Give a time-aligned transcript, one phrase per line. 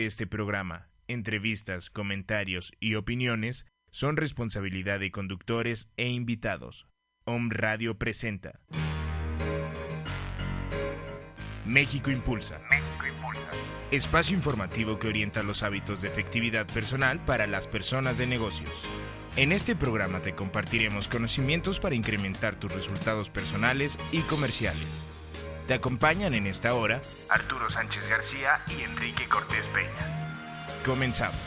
[0.00, 6.88] Este programa, entrevistas, comentarios y opiniones son responsabilidad de conductores e invitados.
[7.26, 8.58] Om Radio presenta.
[11.64, 12.58] México Impulsa.
[12.68, 13.50] México Impulsa.
[13.92, 18.72] Espacio informativo que orienta los hábitos de efectividad personal para las personas de negocios.
[19.36, 25.13] En este programa te compartiremos conocimientos para incrementar tus resultados personales y comerciales.
[25.66, 27.00] Te acompañan en esta hora
[27.30, 30.34] Arturo Sánchez García y Enrique Cortés Peña.
[30.84, 31.38] Comenzamos.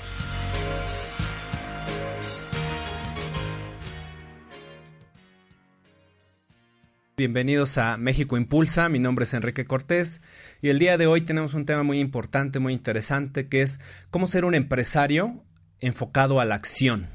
[7.15, 10.21] Bienvenidos a México Impulsa, mi nombre es Enrique Cortés
[10.63, 14.25] y el día de hoy tenemos un tema muy importante, muy interesante, que es cómo
[14.25, 15.43] ser un empresario
[15.79, 17.07] enfocado a la acción.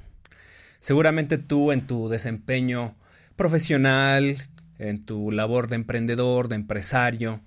[0.78, 2.97] Seguramente tú en tu desempeño
[3.34, 4.37] profesional,
[4.83, 7.41] en tu labor de emprendedor, de empresario,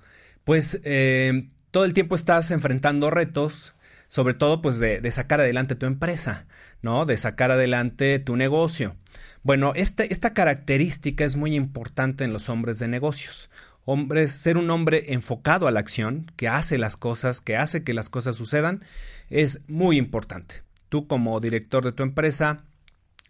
[0.43, 3.73] pues eh, todo el tiempo estás enfrentando retos,
[4.07, 6.45] sobre todo pues de, sacar adelante tu empresa,
[6.81, 7.05] ¿no?
[7.05, 8.95] De sacar adelante tu negocio.
[9.43, 13.49] Bueno, este, esta característica es muy importante en los hombres de negocios.
[13.83, 17.93] Hombres, ser un hombre enfocado a la acción, que hace las cosas, que hace que
[17.93, 18.83] las cosas sucedan,
[19.29, 20.63] es muy importante.
[20.89, 22.63] Tú como director de tu empresa,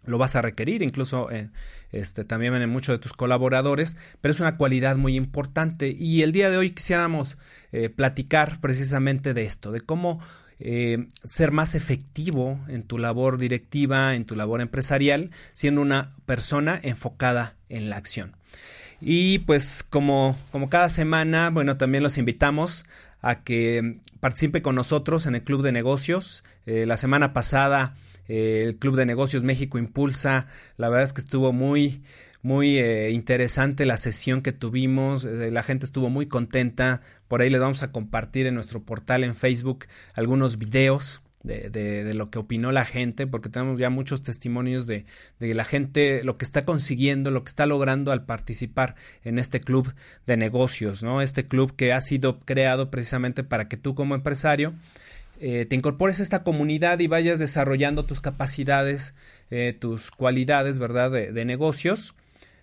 [0.06, 1.50] lo vas a requerir, incluso eh,
[1.92, 5.94] este, también en muchos de tus colaboradores, pero es una cualidad muy importante.
[5.96, 7.36] Y el día de hoy quisiéramos
[7.72, 10.20] eh, platicar precisamente de esto, de cómo
[10.58, 16.78] eh, ser más efectivo en tu labor directiva, en tu labor empresarial, siendo una persona
[16.82, 18.36] enfocada en la acción.
[19.00, 22.86] Y pues como, como cada semana, bueno, también los invitamos
[23.20, 26.44] a que participe con nosotros en el Club de Negocios.
[26.64, 27.94] la semana pasada
[28.28, 30.46] eh, el Club de Negocios México Impulsa.
[30.76, 32.02] La verdad es que estuvo muy,
[32.42, 35.24] muy eh, interesante la sesión que tuvimos.
[35.24, 37.02] Eh, la gente estuvo muy contenta.
[37.28, 41.22] Por ahí les vamos a compartir en nuestro portal en Facebook algunos videos.
[41.42, 45.06] De, de, de, lo que opinó la gente, porque tenemos ya muchos testimonios de,
[45.38, 49.60] de, la gente, lo que está consiguiendo, lo que está logrando al participar en este
[49.60, 49.94] club
[50.26, 51.22] de negocios, ¿no?
[51.22, 54.74] Este club que ha sido creado precisamente para que tú como empresario
[55.40, 59.14] eh, te incorpores a esta comunidad y vayas desarrollando tus capacidades,
[59.50, 61.10] eh, tus cualidades, ¿verdad?
[61.10, 62.14] De, negocios.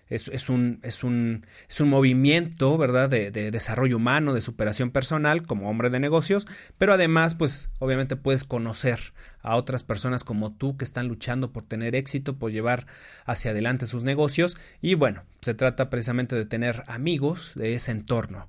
[0.08, 3.08] Es, es, un, es, un, es un movimiento, ¿verdad?
[3.08, 6.46] De, de, desarrollo humano, de superación personal como hombre de negocios,
[6.76, 11.62] pero además, pues, obviamente puedes conocer a otras personas como tú que están luchando por
[11.62, 12.86] tener éxito, por llevar
[13.26, 14.56] hacia adelante sus negocios.
[14.80, 18.48] Y bueno, se trata precisamente de tener amigos de ese entorno,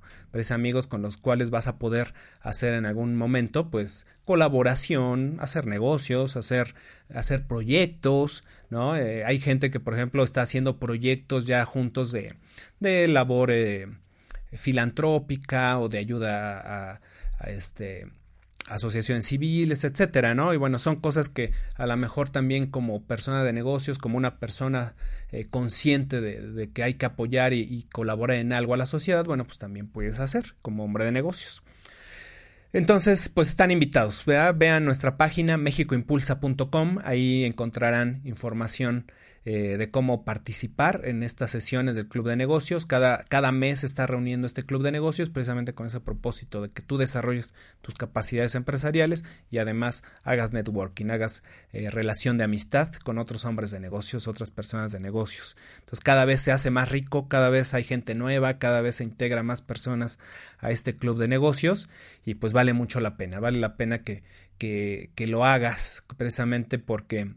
[0.51, 6.35] amigos con los cuales vas a poder hacer en algún momento, pues, colaboración, hacer negocios,
[6.35, 6.75] hacer,
[7.13, 8.97] hacer proyectos, ¿no?
[8.97, 12.35] Eh, hay gente que, por ejemplo, está haciendo proyectos ya juntos de,
[12.79, 13.87] de labor eh,
[14.53, 16.99] filantrópica o de ayuda
[17.39, 18.07] a este
[18.67, 20.53] asociaciones civiles, etcétera, ¿no?
[20.53, 24.39] Y bueno, son cosas que a lo mejor también como persona de negocios, como una
[24.39, 24.95] persona
[25.31, 29.25] eh, consciente de, que hay que apoyar y, y, colaborar en algo a la sociedad,
[29.25, 31.63] bueno, pues también puedes hacer como hombre de negocios.
[32.73, 34.25] Entonces, pues están invitados.
[34.25, 34.53] ¿verdad?
[34.57, 39.09] Vean nuestra página mexicoimpulsa.com, ahí encontrarán información
[39.47, 42.87] eh, de cómo participar en estas sesiones del Club de Negocios.
[42.87, 46.81] Cada, cada mes está reuniendo este Club de Negocios precisamente con ese propósito de que
[46.81, 53.19] tú desarrolles tus capacidades empresariales y además hagas networking, hagas eh, relación de amistad con
[53.19, 55.55] otros hombres de negocios, otras personas de negocios.
[55.75, 59.03] Entonces cada vez se hace más rico, cada vez hay gente nueva, cada vez se
[59.03, 60.17] integra más personas
[60.57, 61.87] a este Club de Negocios
[62.25, 64.23] y pues vale mucho la pena, vale la pena que,
[64.57, 67.35] que, que lo hagas precisamente porque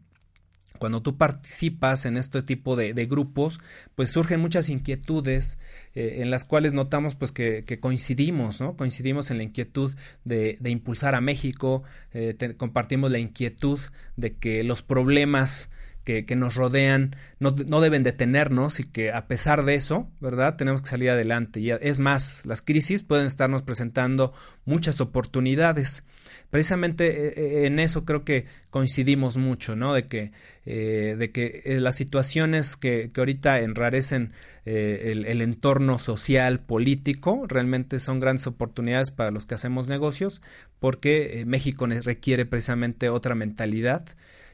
[0.78, 3.60] cuando tú participas en este tipo de, grupos,
[3.94, 5.58] pues surgen muchas inquietudes
[5.94, 8.76] eh, en las cuales notamos pues que, coincidimos, ¿no?
[8.76, 9.94] Coincidimos en la inquietud
[10.24, 11.82] de, impulsar a México,
[12.12, 13.80] eh, compartimos la inquietud
[14.16, 15.70] de que los problemas
[16.04, 20.56] que, que, nos rodean no, no, deben detenernos y que a pesar de eso, ¿verdad?
[20.56, 21.60] Tenemos que salir adelante.
[21.60, 24.32] Y es más, las crisis pueden estarnos presentando
[24.64, 26.04] muchas oportunidades
[26.50, 29.94] precisamente en eso creo que coincidimos mucho, ¿no?
[29.94, 30.32] De que,
[30.74, 34.32] de que las situaciones que, que ahorita enrarecen
[34.64, 40.42] el, el, entorno social, político, realmente son grandes oportunidades para los que hacemos negocios,
[40.78, 44.04] porque México requiere precisamente otra mentalidad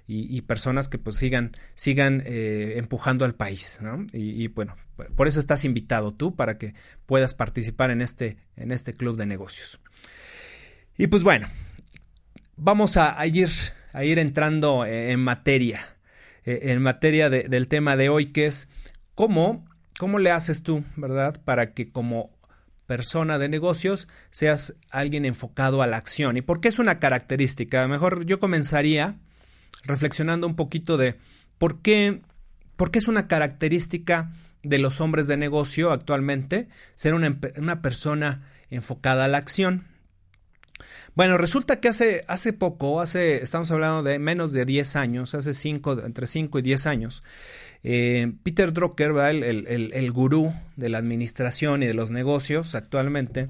[0.06, 4.06] y, personas que pues sigan, sigan eh, empujando al país, ¿no?
[4.12, 4.74] Y, bueno,
[5.16, 6.74] por eso estás invitado tú para que
[7.06, 9.80] puedas participar en este, en este club de negocios.
[10.98, 11.48] Y pues bueno,
[12.56, 13.48] vamos a, ir,
[13.92, 15.93] a ir entrando en materia,
[16.44, 18.68] eh, en materia del tema de hoy, que es
[19.14, 19.64] cómo,
[19.98, 21.40] cómo le haces tú, ¿verdad?
[21.44, 22.30] Para que como
[22.86, 26.36] persona de negocios seas alguien enfocado a la acción.
[26.36, 27.86] ¿Y por qué es una característica?
[27.88, 29.16] Mejor yo comenzaría
[29.84, 31.16] reflexionando un poquito de
[31.58, 32.22] por qué,
[32.76, 34.32] por qué es una característica
[34.62, 39.86] de los hombres de negocio actualmente ser una, una persona enfocada a la acción.
[41.14, 45.54] Bueno, resulta que hace, hace poco, hace, estamos hablando de menos de 10 años, hace
[45.54, 47.22] 5, entre 5 y 10 años,
[47.84, 53.48] eh, Peter Drucker, el, el, el, gurú de la administración y de los negocios actualmente,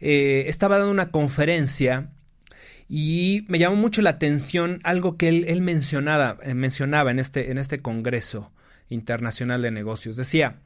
[0.00, 2.08] eh, estaba dando una conferencia
[2.88, 7.58] y me llamó mucho la atención algo que él, mencionaba, eh, mencionaba en, este, en
[7.58, 8.50] este Congreso
[8.88, 10.16] Internacional de Negocios.
[10.16, 10.56] Decía,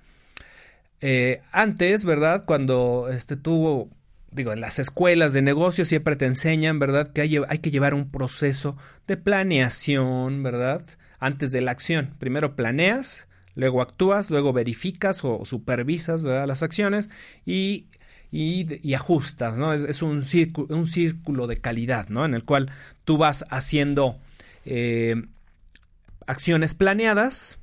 [1.50, 2.44] antes, ¿verdad?
[2.44, 3.90] Cuando este, tuvo,
[4.32, 7.12] digo, en las escuelas de negocios siempre te enseñan, ¿verdad?
[7.12, 8.76] Que hay, que llevar un proceso
[9.06, 10.84] de planeación, ¿verdad?
[11.18, 12.14] Antes de la acción.
[12.18, 16.46] Primero planeas, luego actúas, luego verificas o supervisas, ¿verdad?
[16.46, 17.10] Las acciones
[17.44, 17.86] y
[18.32, 19.74] y, ajustas, ¿no?
[19.74, 22.24] Es, un, círculo, un círculo de calidad, ¿no?
[22.24, 22.70] En el cual
[23.04, 24.18] tú vas haciendo
[24.64, 25.22] eh,
[26.26, 27.58] acciones planeadas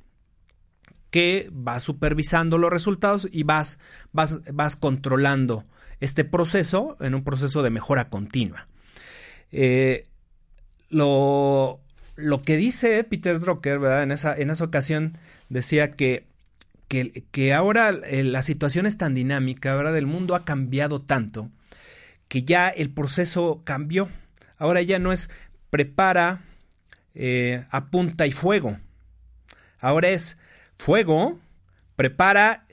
[1.10, 3.80] que vas supervisando los resultados y vas,
[4.12, 5.66] vas, vas controlando
[6.00, 8.66] este proceso en un proceso de mejora continua.
[9.52, 10.04] Eh,
[10.88, 11.80] lo,
[12.16, 14.02] lo, que dice Peter Drucker, ¿verdad?
[14.02, 15.18] En esa, en esa ocasión
[15.48, 16.24] decía que
[17.30, 21.48] que, ahora eh, la situación es tan dinámica, ahora del mundo ha cambiado tanto,
[22.26, 24.10] que ya el proceso cambió.
[24.58, 25.30] Ahora ya no es
[25.70, 26.42] prepara,
[27.14, 28.76] eh, apunta y fuego.
[29.78, 30.36] Ahora es
[30.78, 31.38] fuego,
[31.94, 32.64] prepara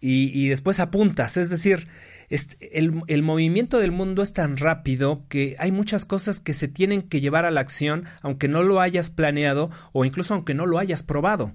[0.00, 1.38] y, después apuntas.
[1.38, 1.88] Es decir,
[2.28, 7.02] el, el, movimiento del mundo es tan rápido que hay muchas cosas que se tienen
[7.02, 10.78] que llevar a la acción aunque no lo hayas planeado o incluso aunque no lo
[10.78, 11.54] hayas probado.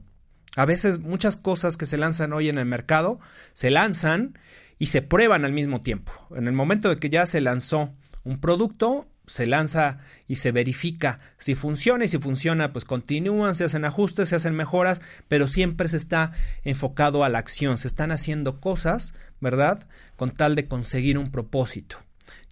[0.56, 3.20] A veces muchas cosas que se lanzan hoy en el mercado
[3.54, 4.38] se lanzan
[4.80, 6.12] y se prueban al mismo tiempo.
[6.36, 7.94] En el momento de que ya se lanzó
[8.24, 13.64] un producto, se lanza y se verifica si funciona y si funciona, pues continúan, se
[13.64, 16.34] hacen ajustes, se hacen mejoras, pero siempre se está
[16.64, 19.88] enfocado a la acción, se están haciendo cosas, ¿verdad?
[20.22, 21.98] Con tal de conseguir un propósito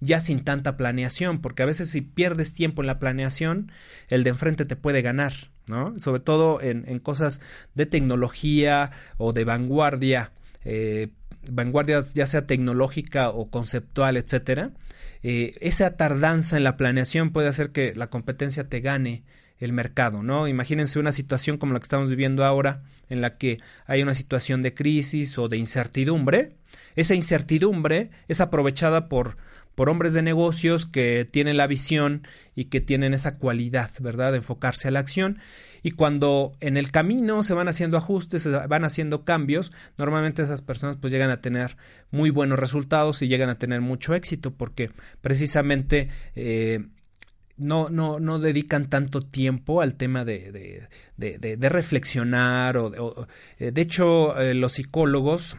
[0.01, 3.71] ya sin tanta planeación, porque a veces si pierdes tiempo en la planeación,
[4.07, 5.33] el de enfrente te puede ganar.
[5.67, 5.99] ¿no?
[5.99, 7.41] Sobre todo en, cosas
[7.75, 10.31] de tecnología o de vanguardia,
[10.65, 11.09] eh,
[11.47, 14.71] vanguardia ya sea tecnológica o conceptual, etcétera.
[15.21, 19.23] Eh, esa tardanza en la planeación puede hacer que la competencia te gane
[19.59, 20.47] el mercado, ¿no?
[20.47, 24.61] Imagínense una situación como la que estamos viviendo ahora, en la que hay una situación
[24.61, 26.55] de crisis o de incertidumbre.
[26.95, 29.37] Esa incertidumbre es aprovechada por
[29.79, 34.39] por hombres de negocios que tienen la visión y que tienen esa cualidad, ¿verdad?, de
[34.39, 35.39] enfocarse a la acción.
[35.83, 40.61] Y cuando en el camino se van haciendo ajustes, se van haciendo cambios, normalmente esas
[40.61, 41.77] personas pues llegan a tener
[42.11, 44.91] muy buenos resultados y llegan a tener mucho éxito porque
[45.21, 46.85] precisamente eh,
[47.59, 50.87] no, no, no dedican tanto tiempo al tema de,
[51.17, 55.57] de, reflexionar o, eh, de hecho eh, los psicólogos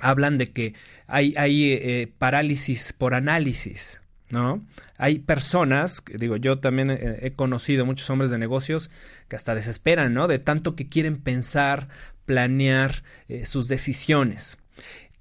[0.00, 0.74] hablan de que
[1.06, 4.64] hay, hay eh, parálisis por análisis, ¿no?
[4.96, 8.90] Hay personas, digo, yo también he, conocido muchos hombres de negocios
[9.28, 10.28] que hasta desesperan, ¿no?
[10.28, 11.88] De tanto que quieren pensar,
[12.26, 14.58] planear eh, sus decisiones.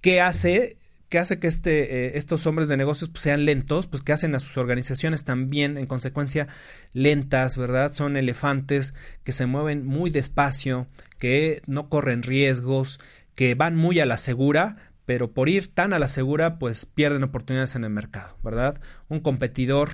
[0.02, 0.78] ¿Qué hace?
[1.14, 3.86] ¿Qué hace que este, eh, estos hombres de negocios pues, sean lentos?
[3.86, 6.48] Pues que hacen a sus organizaciones también, en consecuencia,
[6.92, 7.94] lentas, ¿verdad?
[7.94, 10.88] Son elefantes que se mueven muy despacio,
[11.20, 13.00] que no corren riesgos,
[13.36, 17.22] que van muy a la segura, pero por ir tan a la segura, pues pierden
[17.22, 18.82] oportunidades en el mercado, ¿verdad?
[19.08, 19.92] Un competidor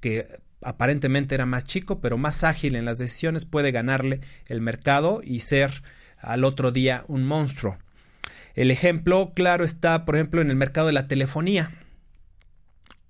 [0.00, 0.26] que
[0.62, 5.40] aparentemente era más chico, pero más ágil en las decisiones, puede ganarle el mercado y
[5.40, 5.82] ser
[6.16, 7.76] al otro día un monstruo.
[8.54, 11.70] El ejemplo claro está, por ejemplo, en el mercado de la telefonía.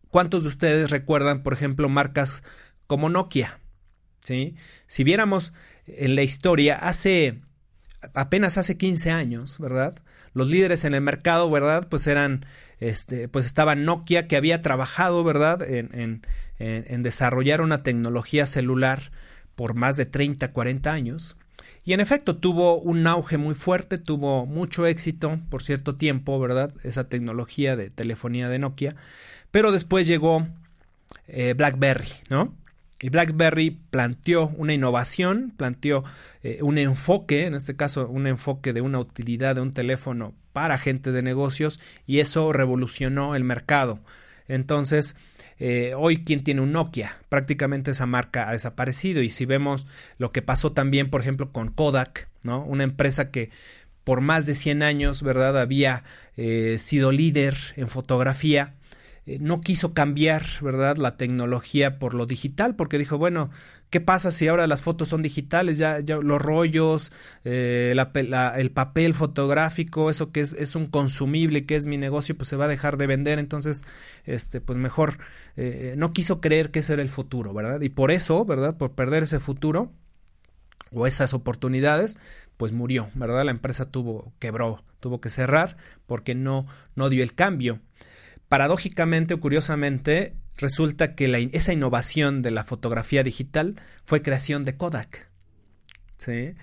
[0.09, 2.43] ¿Cuántos de ustedes recuerdan, por ejemplo, marcas
[2.87, 3.59] como Nokia?
[4.21, 4.57] ¿Sí?
[4.87, 5.53] Si viéramos
[5.87, 7.41] en la historia, hace
[8.15, 9.95] apenas hace 15 años, ¿verdad?
[10.35, 11.89] Los líderes en el mercado, ¿verdad?
[11.89, 12.47] Pues eran,
[12.81, 15.63] este, pues estaba Nokia que había trabajado, ¿verdad?
[15.63, 16.23] En,
[16.59, 19.11] en, desarrollar una tecnología celular
[19.57, 21.37] por más de 30, 40 años.
[21.85, 26.73] Y en efecto tuvo un auge muy fuerte, tuvo mucho éxito por cierto tiempo, ¿verdad?
[26.85, 28.95] Esa tecnología de telefonía de Nokia.
[29.51, 30.47] Pero después llegó
[31.27, 32.55] eh, BlackBerry, ¿no?
[33.01, 36.05] Y BlackBerry planteó una innovación, planteó
[36.45, 40.79] eh, un enfoque, en este caso un enfoque de una utilidad de un teléfono para
[40.79, 43.99] gente de negocios y eso revolucionó el mercado.
[44.47, 45.17] Entonces,
[45.59, 47.17] eh, hoy, ¿quién tiene un Nokia?
[47.29, 49.23] Prácticamente esa marca ha desaparecido.
[49.23, 49.87] Y si vemos
[50.19, 52.65] lo que pasó también, por ejemplo, con Kodak, ¿no?
[52.65, 53.51] Una empresa que
[54.05, 55.59] por más de 100 años, ¿verdad?
[55.61, 56.05] Había
[56.37, 58.75] eh, sido líder en fotografía
[59.25, 63.51] eh, no quiso cambiar, ¿verdad?, la tecnología por lo digital, porque dijo, bueno,
[63.93, 65.77] ¿qué pasa si ahora las fotos son digitales?
[65.77, 67.13] Ya, ya los rollos,
[67.45, 67.95] eh,
[68.57, 72.57] el papel fotográfico, eso que es, es, un consumible, que es mi negocio, pues se
[72.57, 73.85] va a dejar de vender, entonces,
[74.25, 75.19] este, pues mejor,
[75.57, 77.83] eh, no quiso creer que ese era el futuro, ¿verdad?
[77.83, 79.93] Y por eso, ¿verdad?, por perder ese futuro
[80.91, 82.19] o esas oportunidades,
[82.57, 83.45] pues murió, ¿verdad?
[83.45, 87.79] La empresa tuvo, quebró, tuvo que cerrar porque no, no dio el cambio
[88.53, 95.29] paradójicamente o curiosamente, resulta que esa innovación de la fotografía digital fue creación de Kodak.
[96.19, 96.55] ¿sí?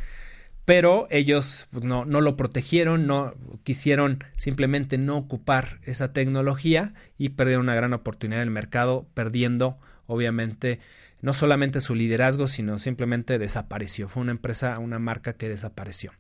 [0.66, 7.30] Pero ellos pues, no, no, lo protegieron, no quisieron simplemente no ocupar esa tecnología y
[7.30, 10.80] perdieron una gran oportunidad en el mercado, perdiendo obviamente
[11.22, 14.08] no solamente su liderazgo, sino simplemente desapareció.
[14.08, 16.12] Fue una empresa, una marca que desapareció.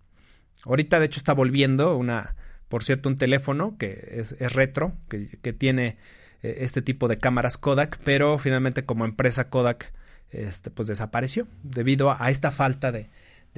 [0.65, 2.35] Ahorita de hecho está volviendo una
[2.69, 5.97] por cierto, un teléfono que es, retro, que, tiene
[6.43, 9.93] eh, este tipo de cámaras Kodak, pero finalmente como empresa Kodak
[10.31, 13.09] este, pues desapareció debido a, esta falta de,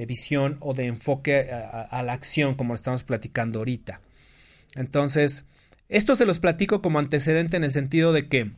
[0.08, 4.02] visión o de enfoque a, la acción como estamos platicando ahorita.
[4.76, 5.46] Entonces,
[5.90, 8.52] esto se los platico como antecedente en el sentido de que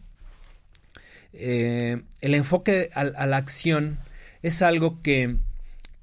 [1.34, 4.00] eh, el enfoque a, la acción
[4.42, 5.36] es algo que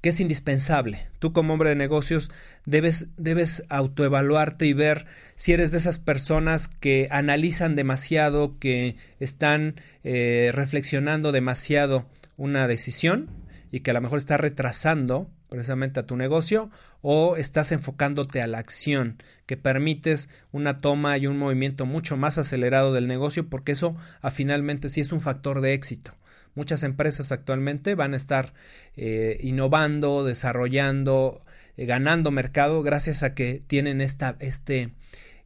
[0.01, 1.07] que es indispensable.
[1.19, 2.31] Tú como hombre de negocios
[2.65, 9.81] debes, debes autoevaluarte y ver si eres de esas personas que analizan demasiado, que están
[10.05, 13.29] eh, reflexionando demasiado una decisión
[13.71, 16.71] y que a lo mejor está retrasando precisamente a tu negocio
[17.03, 22.39] o estás enfocándote a la acción que permites una toma y un movimiento mucho más
[22.39, 26.15] acelerado del negocio porque eso a finalmente sí es un factor de éxito.
[26.55, 28.53] Muchas empresas actualmente van a estar
[28.97, 31.45] eh, innovando, desarrollando,
[31.77, 34.91] eh, ganando mercado gracias a que tienen esta, este,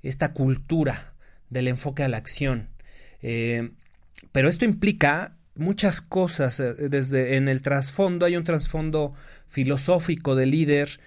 [0.02, 1.12] esta cultura
[1.50, 2.68] del enfoque a la acción.
[3.22, 3.70] Eh,
[4.32, 6.62] pero esto implica muchas cosas.
[6.78, 9.14] Desde en el trasfondo hay un trasfondo
[9.46, 11.00] filosófico del líder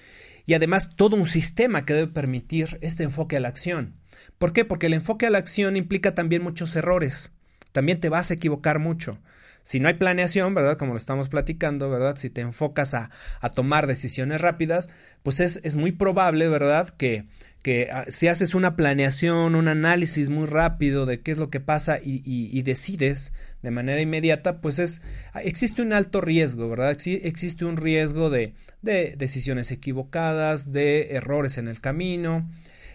[0.46, 3.96] y además todo un sistema que debe permitir este enfoque a la acción.
[4.38, 4.66] ¿Por qué?
[4.66, 7.32] Porque el enfoque a la acción implica también muchos errores.
[7.72, 9.20] También te vas a equivocar mucho.
[9.68, 10.78] Si no hay planeación, ¿verdad?
[10.78, 12.16] Como lo estamos platicando, ¿verdad?
[12.16, 13.10] Si te enfocas a,
[13.54, 14.88] tomar decisiones rápidas,
[15.24, 16.88] pues es, es muy probable, ¿verdad?
[16.92, 17.26] Que,
[17.64, 21.60] que ah, si haces una planeación, un análisis muy rápido de qué es lo que
[21.60, 25.02] pasa y, decides de manera inmediata, pues es,
[25.44, 26.92] existe un alto riesgo, ¿verdad?
[26.92, 32.50] existe un riesgo de, de decisiones equivocadas, de errores en el camino,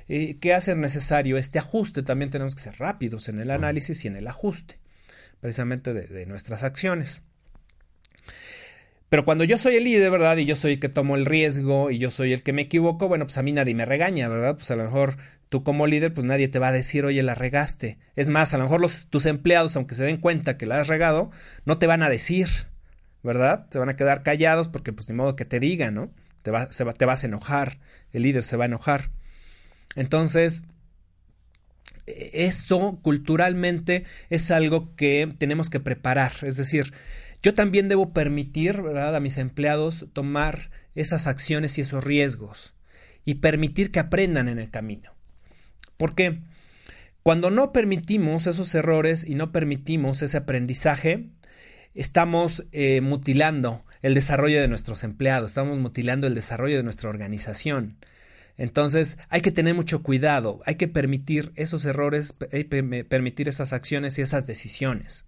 [0.09, 2.03] eh, que hace necesario este ajuste.
[2.03, 4.82] También tenemos que ser rápidos en el análisis y en el ajuste
[5.43, 7.23] precisamente de, nuestras acciones.
[9.09, 10.37] Pero cuando yo soy el líder, ¿verdad?
[10.37, 13.09] Y yo soy el que tomo el riesgo y yo soy el que me equivoco,
[13.09, 14.55] bueno, pues a mí nadie me regaña, ¿verdad?
[14.55, 15.17] Pues a lo mejor
[15.49, 17.99] tú como líder, pues nadie te va a decir, oye, la regaste.
[18.15, 20.87] Es más, a lo mejor los, tus empleados, aunque se den cuenta que la has
[20.87, 21.33] regado,
[21.65, 22.47] no te van a decir,
[23.25, 23.67] ¿verdad?
[23.71, 26.11] Se van a quedar callados porque pues ni modo que te digan, ¿no?
[26.43, 27.79] Te, va, te vas a enojar,
[28.13, 29.11] el líder se va a enojar.
[29.97, 30.65] Entonces,
[32.07, 36.33] eso culturalmente es algo que tenemos que preparar.
[36.43, 36.93] Es decir,
[37.43, 42.75] yo también debo permitir a mis empleados tomar esas acciones y esos riesgos
[43.25, 45.15] y permitir que aprendan en el camino.
[45.97, 46.41] Porque
[47.23, 51.29] cuando no permitimos esos errores y no permitimos ese aprendizaje,
[51.95, 57.97] estamos eh, mutilando el desarrollo de nuestros empleados, estamos mutilando el desarrollo de nuestra organización.
[58.63, 63.73] Entonces hay que tener mucho cuidado, hay que permitir esos errores, hay que permitir esas
[63.73, 65.27] acciones y esas decisiones.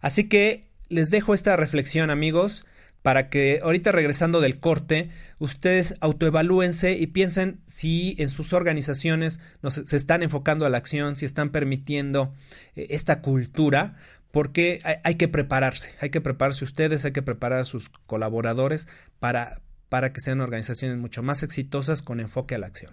[0.00, 2.66] Así que les dejo esta reflexión amigos
[3.00, 9.38] para que ahorita regresando del corte ustedes autoevalúense y piensen si en sus organizaciones
[9.70, 12.34] se están enfocando a la acción, si están permitiendo
[12.74, 13.94] eh, esta cultura,
[14.32, 18.88] porque hay, hay, que prepararse, hay que prepararse ustedes, hay que preparar a sus colaboradores
[19.20, 22.92] para para que sean organizaciones mucho más exitosas con enfoque a la acción.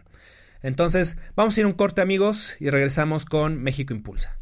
[0.61, 4.37] Entonces, vamos a ir un corte amigos y regresamos con México Impulsa.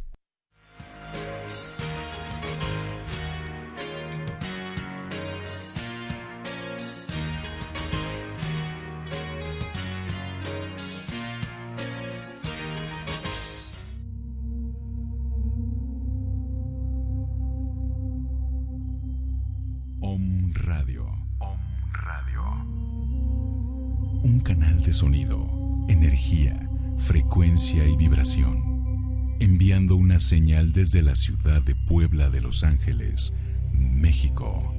[29.40, 33.34] Enviando una señal desde la ciudad de Puebla de Los Ángeles,
[33.74, 34.74] México,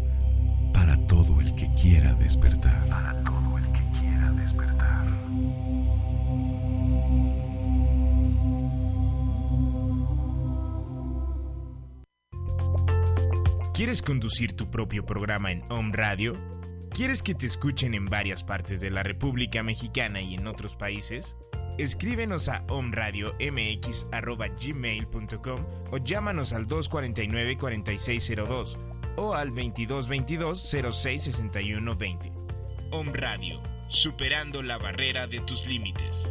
[0.72, 2.88] para todo el que quiera despertar.
[2.88, 5.06] Para todo el que quiera despertar.
[13.74, 16.32] ¿Quieres conducir tu propio programa en Home Radio?
[16.88, 21.36] ¿Quieres que te escuchen en varias partes de la República Mexicana y en otros países?
[21.78, 28.76] Escríbenos a omradiomx.gmail.com o llámanos al 249-4602
[29.16, 32.33] o al 2222-066120.
[32.93, 36.25] Om Radio, superando la barrera de tus límites.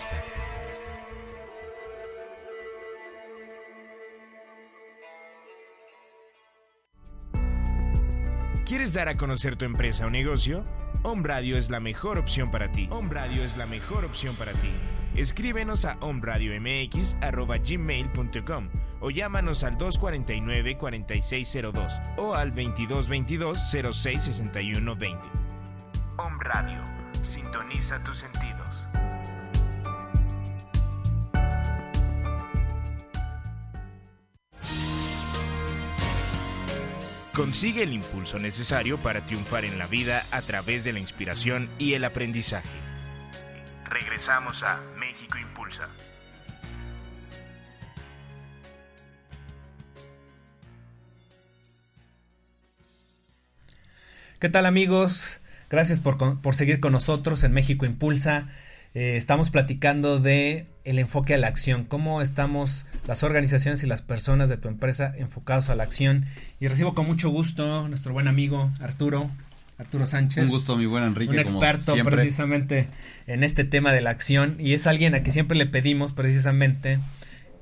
[8.64, 10.64] ¿Quieres dar a conocer tu empresa o negocio?
[11.02, 12.88] Home Radio es la mejor opción para ti.
[12.90, 14.71] Home Radio es la mejor opción para ti.
[15.14, 18.68] Escríbenos a omradiomx.gmail.com
[19.00, 25.18] o llámanos al 249-4602 o al 2222-066120.
[26.16, 26.81] Om Radio,
[27.22, 28.85] sintoniza tus sentidos.
[37.35, 41.94] Consigue el impulso necesario para triunfar en la vida a través de la inspiración y
[41.94, 42.93] el aprendizaje.
[43.88, 45.88] Regresamos a México Impulsa.
[54.44, 55.40] ¿Qué tal amigos?
[55.70, 58.49] Gracias por, seguir con nosotros en México Impulsa.
[58.92, 64.03] Eh, estamos platicando de el enfoque a la acción, cómo estamos las organizaciones y las
[64.03, 66.27] personas de tu empresa enfocados a la acción.
[66.61, 69.31] Y recibo con mucho gusto nuestro buen amigo Arturo.
[69.78, 70.44] Arturo Sánchez.
[70.44, 71.32] Un gusto, mi buen Enrique.
[71.32, 72.88] Un experto precisamente
[73.26, 77.00] en este tema de la acción y es alguien a quien siempre le pedimos precisamente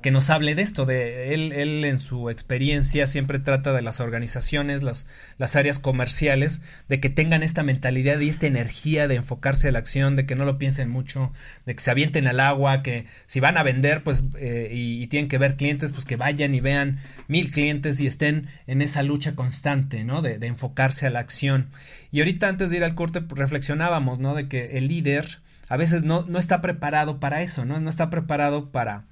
[0.03, 4.01] que nos hable de esto, de él, él en su experiencia siempre trata de las
[4.01, 9.69] organizaciones, las, las áreas comerciales, de que tengan esta mentalidad y esta energía de enfocarse
[9.69, 11.31] a la acción, de que no lo piensen mucho,
[11.65, 15.29] de que se avienten al agua, que si van a vender pues eh, y, tienen
[15.29, 19.35] que ver clientes, pues que vayan y vean mil clientes y estén en esa lucha
[19.35, 20.21] constante, ¿no?
[20.21, 21.69] De, enfocarse a la acción.
[22.11, 24.35] Y ahorita antes de ir al corte pues, reflexionábamos, ¿no?
[24.35, 25.39] De que el líder
[25.69, 27.79] a veces no, no está preparado para eso, ¿no?
[27.79, 29.05] No está preparado para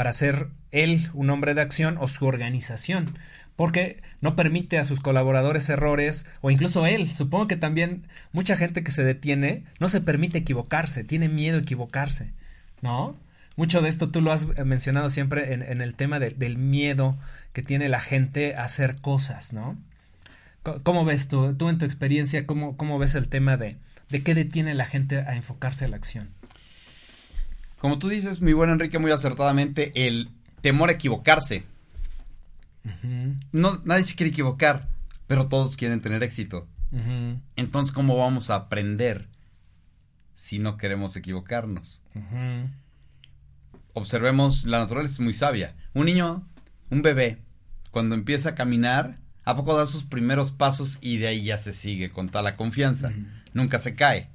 [0.00, 3.18] para ser él un hombre de acción o su organización,
[3.54, 7.12] porque no permite a sus colaboradores errores o incluso él.
[7.12, 11.60] Supongo que también mucha gente que se detiene no se permite equivocarse, tiene miedo a
[11.60, 12.32] equivocarse,
[12.80, 13.14] ¿no?
[13.56, 17.18] Mucho de esto tú lo has mencionado siempre en, el tema del miedo
[17.52, 19.76] que tiene la gente a hacer cosas, ¿no?
[20.82, 23.76] ¿Cómo ves tú, tú en tu experiencia, cómo, cómo ves el tema de,
[24.08, 26.39] de qué detiene la gente a enfocarse a la acción?
[27.80, 30.28] Como tú dices, mi buen Enrique, muy acertadamente, el
[30.60, 31.64] temor a equivocarse.
[33.52, 34.86] no, nadie se quiere equivocar,
[35.26, 36.68] pero todos quieren tener éxito.
[37.56, 39.28] Entonces, ¿cómo vamos a aprender
[40.34, 42.02] si no queremos equivocarnos?
[43.94, 45.74] Observemos, la naturaleza es muy sabia.
[45.94, 46.46] Un niño,
[46.90, 47.38] un bebé,
[47.90, 51.72] cuando empieza a caminar, ¿a poco da sus primeros pasos y de ahí ya se
[51.72, 53.10] sigue con toda la confianza?
[53.54, 54.28] Nunca se cae,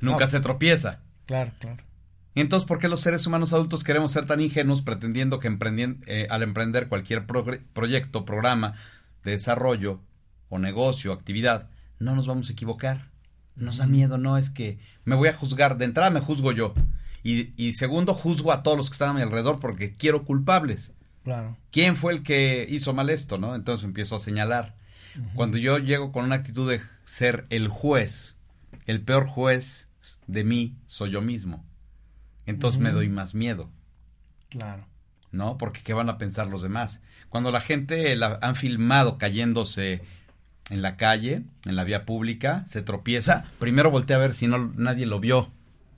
[0.00, 1.00] nunca se tropieza.
[1.26, 1.82] Claro, claro.
[2.34, 5.48] Entonces, ¿por qué los seres humanos adultos queremos ser tan ingenuos pretendiendo que
[6.06, 8.74] eh, al emprender cualquier proyecto, programa
[9.24, 10.00] de desarrollo,
[10.52, 13.08] o negocio, actividad, no nos vamos a equivocar.
[13.56, 15.78] Nos da miedo, no es que me voy a juzgar.
[15.78, 16.74] De entrada me juzgo yo.
[17.22, 20.92] Y, y segundo, juzgo a todos los que están a mi alrededor porque quiero culpables.
[21.24, 21.56] Claro.
[21.70, 23.54] ¿Quién fue el que hizo mal esto, no?
[23.54, 24.76] Entonces empiezo a señalar.
[25.34, 28.36] Cuando yo llego con una actitud de ser el juez,
[28.86, 29.88] el peor juez
[30.26, 31.64] de mí soy yo mismo.
[32.52, 33.70] Entonces me doy más miedo,
[34.48, 34.84] Claro.
[35.30, 35.56] ¿no?
[35.58, 37.00] Porque ¿qué van a pensar los demás?
[37.28, 40.02] Cuando la gente la han filmado cayéndose
[40.70, 44.72] en la calle, en la vía pública, se tropieza, primero voltea a ver si no
[44.76, 45.50] nadie lo vio.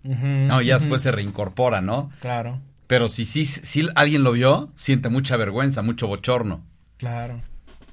[0.04, 2.10] No, ya después se reincorpora, ¿no?
[2.20, 2.60] Claro.
[2.86, 6.62] Pero si sí si, alguien lo vio, siente mucha vergüenza, mucho bochorno.
[6.98, 7.40] Claro.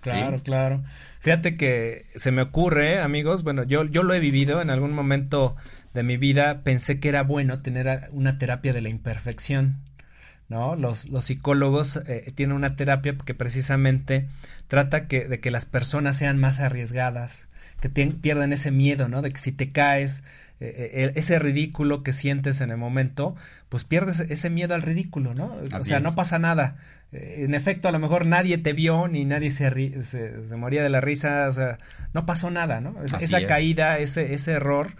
[0.01, 0.83] Claro, claro.
[1.19, 5.55] Fíjate que se me ocurre, amigos, bueno, yo, yo lo he vivido en algún momento
[5.93, 9.77] de mi vida, pensé que era bueno tener una terapia de la imperfección.
[10.49, 10.75] ¿no?
[10.75, 14.27] Los, los psicólogos eh, tienen una terapia que precisamente
[14.67, 17.47] trata que, de que las personas sean más arriesgadas,
[17.79, 19.21] que pierdan ese miedo, ¿no?
[19.21, 20.23] De que si te caes,
[20.59, 23.35] eh, eh, ese ridículo que sientes en el momento,
[23.69, 25.55] pues pierdes ese miedo al ridículo, ¿no?
[25.73, 26.75] o sea, no pasa nada.
[27.11, 31.01] En efecto, a lo mejor nadie te vio ni nadie se, se, moría de la
[31.01, 31.77] risa, o sea,
[32.13, 32.95] no pasó nada, ¿no?
[33.03, 34.95] esa caída, ese, ese error,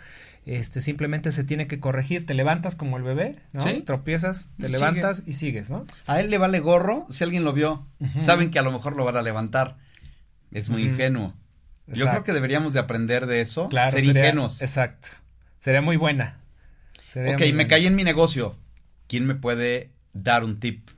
[0.45, 3.63] este simplemente se tiene que corregir, te levantas como el bebé, ¿no?
[3.83, 5.85] Tropiezas, te levantas y sigues, ¿no?
[6.07, 7.87] A él le vale gorro si alguien lo vio.
[8.21, 9.77] Saben que a lo mejor lo van a levantar.
[10.51, 11.33] Es muy ingenuo.
[11.87, 14.61] Yo creo que deberíamos de aprender de eso, ser ingenuos.
[14.61, 15.09] Exacto.
[15.59, 16.39] Sería muy buena.
[17.15, 18.57] ok, me caí en mi negocio.
[19.07, 20.89] ¿Quién me puede dar un tip?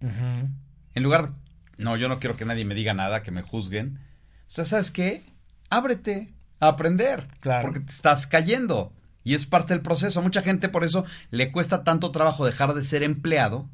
[0.00, 1.32] En lugar,
[1.76, 3.98] no, yo no quiero que nadie me diga nada, que me juzguen.
[4.46, 5.22] O sea, ¿sabes qué?
[5.68, 7.26] Ábrete a aprender.
[7.40, 7.62] Claro.
[7.62, 8.92] Porque te estás cayendo.
[9.24, 10.20] Y es parte del proceso.
[10.20, 13.68] A mucha gente por eso le cuesta tanto trabajo dejar de ser empleado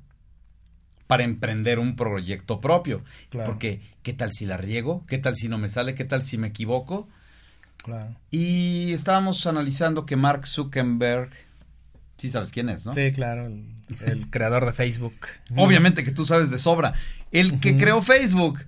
[1.07, 3.03] para emprender un proyecto propio.
[3.45, 5.05] Porque, ¿qué tal si la riego?
[5.07, 5.95] ¿Qué tal si no me sale?
[5.95, 7.07] ¿Qué tal si me equivoco?
[7.85, 8.17] Claro.
[8.31, 11.31] Y estábamos analizando que Mark Zuckerberg,
[12.17, 12.95] sí sabes quién es, ¿no?
[12.95, 15.17] Sí, claro, el, creador de Facebook.
[15.55, 16.95] Obviamente que tú sabes de sobra.
[17.31, 18.65] El que creó Facebook.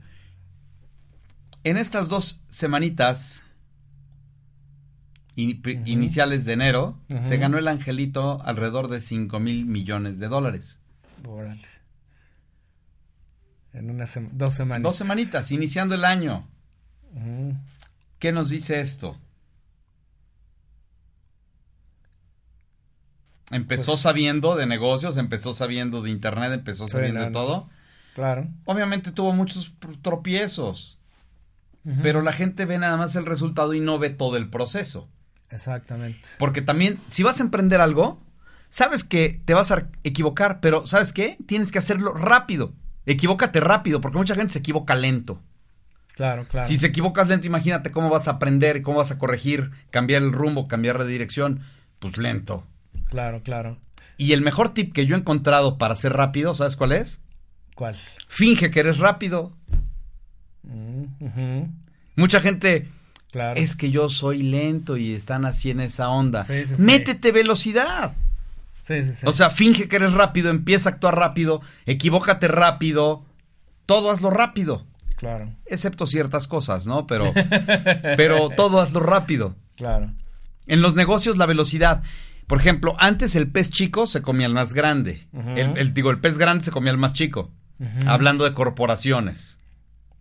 [1.62, 3.43] En estas dos semanitas
[5.36, 10.80] iniciales de enero, se ganó el angelito alrededor de 5 mil millones de dólares.
[11.26, 11.60] Órale.
[13.72, 14.82] En unas dos semanas.
[14.82, 16.46] Dos semanitas, iniciando el año.
[18.18, 19.18] ¿Qué nos dice esto?
[23.50, 27.68] Empezó pues sabiendo de negocios, empezó sabiendo de internet, empezó sabiendo de todo.
[28.14, 28.48] Claro.
[28.64, 30.98] Obviamente tuvo muchos tropiezos.
[32.02, 35.10] Pero la gente ve nada más el resultado y no ve todo el proceso.
[35.54, 36.30] Exactamente.
[36.38, 38.20] Porque también, si vas a emprender algo,
[38.70, 41.38] sabes que te vas a equivocar, pero ¿sabes qué?
[41.46, 42.72] Tienes que hacerlo rápido.
[43.06, 45.40] Equivócate rápido, porque mucha gente se equivoca lento.
[46.14, 46.66] Claro, claro.
[46.66, 50.32] Si se equivocas lento, imagínate cómo vas a aprender, cómo vas a corregir, cambiar el
[50.32, 51.60] rumbo, cambiar la dirección.
[52.00, 52.66] Pues lento.
[53.08, 53.78] Claro, claro.
[54.16, 57.20] Y el mejor tip que yo he encontrado para ser rápido, ¿sabes cuál es?
[57.76, 57.94] ¿Cuál?
[58.28, 59.56] Finge que eres rápido.
[60.64, 61.64] Mm,
[62.16, 62.88] Mucha gente
[63.34, 63.60] claro.
[63.60, 66.44] es que yo soy lento y están así en esa onda.
[66.44, 68.14] Sí, sí, Métete velocidad.
[68.82, 69.26] Sí, sí, sí.
[69.26, 73.24] O sea, finge que eres rápido, empieza a actuar rápido, equivócate rápido,
[73.86, 74.86] todo hazlo rápido.
[75.16, 75.52] Claro.
[75.66, 77.06] Excepto ciertas cosas, ¿no?
[77.06, 77.32] Pero,
[78.16, 79.56] pero todo hazlo rápido.
[79.76, 80.12] Claro.
[80.66, 82.02] En los negocios la velocidad.
[82.46, 85.26] Por ejemplo, antes el pez chico se comía el más grande.
[85.56, 87.50] el, digo, el pez grande se comía el más chico.
[88.06, 89.58] Hablando de corporaciones.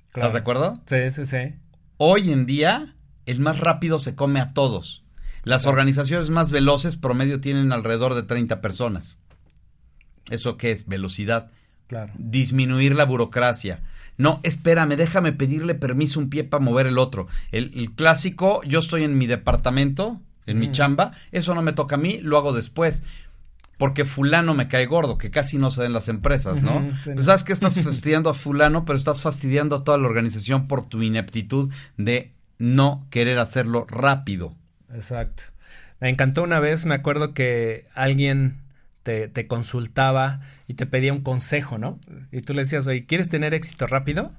[0.07, 0.81] ¿Estás de acuerdo?
[0.85, 1.55] Sí, sí, sí.
[1.97, 5.03] Hoy en día, el más rápido se come a todos.
[5.43, 9.17] Las organizaciones más veloces promedio tienen alrededor de 30 personas.
[10.29, 10.87] ¿Eso qué es?
[10.87, 11.51] Velocidad.
[11.87, 12.13] Claro.
[12.17, 13.83] Disminuir la burocracia.
[14.17, 17.27] No, espérame, déjame pedirle permiso un pie para mover el otro.
[17.51, 21.97] El, clásico, yo estoy en mi departamento, en mi chamba, eso no me toca a
[21.97, 23.03] mí, lo hago después.
[23.77, 26.89] Porque fulano me cae gordo, que casi no se den las empresas, ¿no?
[27.03, 30.85] pues sabes que estás fastidiando a fulano, pero estás fastidiando a toda la organización por
[30.85, 34.55] tu ineptitud de no querer hacerlo rápido.
[34.93, 35.43] Exacto.
[35.99, 38.57] Me encantó una vez, me acuerdo que alguien
[39.03, 41.99] te, te, consultaba y te pedía un consejo, ¿no?
[42.31, 44.31] Y tú le decías, oye, ¿quieres tener éxito rápido?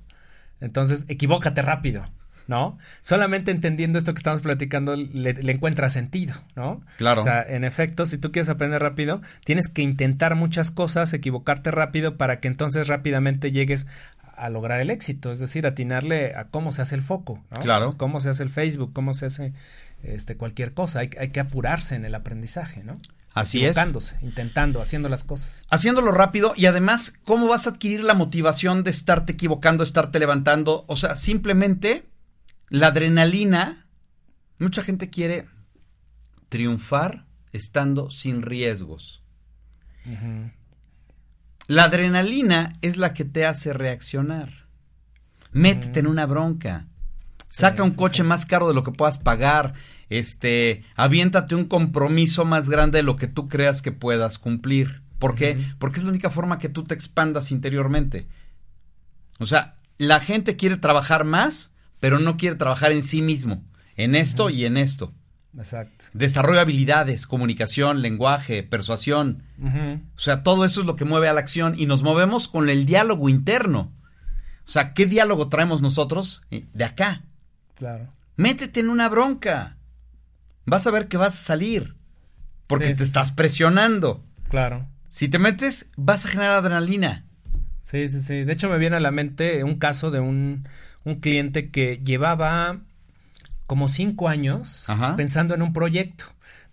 [0.60, 2.04] Entonces, equivócate rápido,
[2.46, 2.78] ¿no?
[3.00, 6.82] Solamente entendiendo esto que estamos platicando le, le encuentra sentido, ¿no?
[6.96, 7.22] Claro.
[7.22, 11.70] O sea, en efecto, si tú quieres aprender rápido, tienes que intentar muchas cosas, equivocarte
[11.70, 13.86] rápido para que entonces rápidamente llegues
[14.36, 17.60] a lograr el éxito, es decir, atinarle a cómo se hace el foco, ¿no?
[17.60, 17.94] Claro.
[17.96, 19.52] Cómo se hace el Facebook, cómo se hace
[20.02, 23.00] este cualquier cosa, hay, hay que apurarse en el aprendizaje, ¿no?
[23.34, 23.76] Así es.
[24.22, 25.66] Intentando, haciendo las cosas.
[25.68, 30.84] Haciéndolo rápido y además, ¿cómo vas a adquirir la motivación de estarte equivocando, estarte levantando?
[30.86, 32.04] O sea, simplemente
[32.68, 33.86] La adrenalina,
[34.58, 35.48] mucha gente quiere
[36.48, 39.22] triunfar estando sin riesgos.
[41.66, 44.66] La adrenalina es la que te hace reaccionar.
[45.52, 46.88] Métete en una bronca.
[47.48, 49.74] Saca un coche más caro de lo que puedas pagar.
[50.08, 55.02] Este, aviéntate un compromiso más grande de lo que tú creas que puedas cumplir.
[55.18, 55.58] ¿Por qué?
[55.78, 58.26] Porque es la única forma que tú te expandas interiormente.
[59.38, 61.73] O sea, la gente quiere trabajar más,
[62.04, 63.64] pero no quiere trabajar en sí mismo,
[63.96, 65.14] en esto y en esto.
[65.56, 66.04] Exacto.
[66.12, 69.42] Desarrollo de habilidades, comunicación, lenguaje, persuasión.
[70.14, 72.68] O sea, todo eso es lo que mueve a la acción y nos movemos con
[72.68, 73.90] el diálogo interno.
[74.66, 77.22] O sea, ¿qué diálogo traemos nosotros eh, de acá?
[77.74, 78.12] Claro.
[78.36, 79.78] Métete en una bronca.
[80.66, 81.96] Vas a ver que vas a salir.
[82.66, 83.34] Porque Sí, te sí, estás sí.
[83.34, 84.22] presionando.
[84.50, 84.86] Claro.
[85.08, 87.24] Si te metes, vas a generar adrenalina.
[87.80, 88.44] Sí, sí, sí.
[88.44, 90.68] De hecho, me viene a la mente un caso de un,
[91.04, 92.78] un cliente que llevaba
[93.66, 95.16] como cinco años Ajá.
[95.16, 96.24] pensando en un proyecto.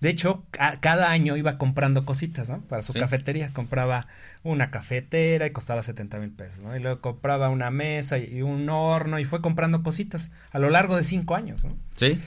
[0.02, 2.62] De hecho, ca- cada año iba comprando cositas, ¿no?
[2.62, 3.00] Para su Sí.
[3.00, 3.52] cafetería.
[3.54, 4.08] Compraba
[4.44, 6.76] una cafetera y costaba 70 mil pesos, ¿no?
[6.76, 10.70] Y luego compraba una mesa y y un horno y fue comprando cositas a lo
[10.72, 11.78] largo de cinco años, ¿no?
[11.96, 12.20] ¿Sí?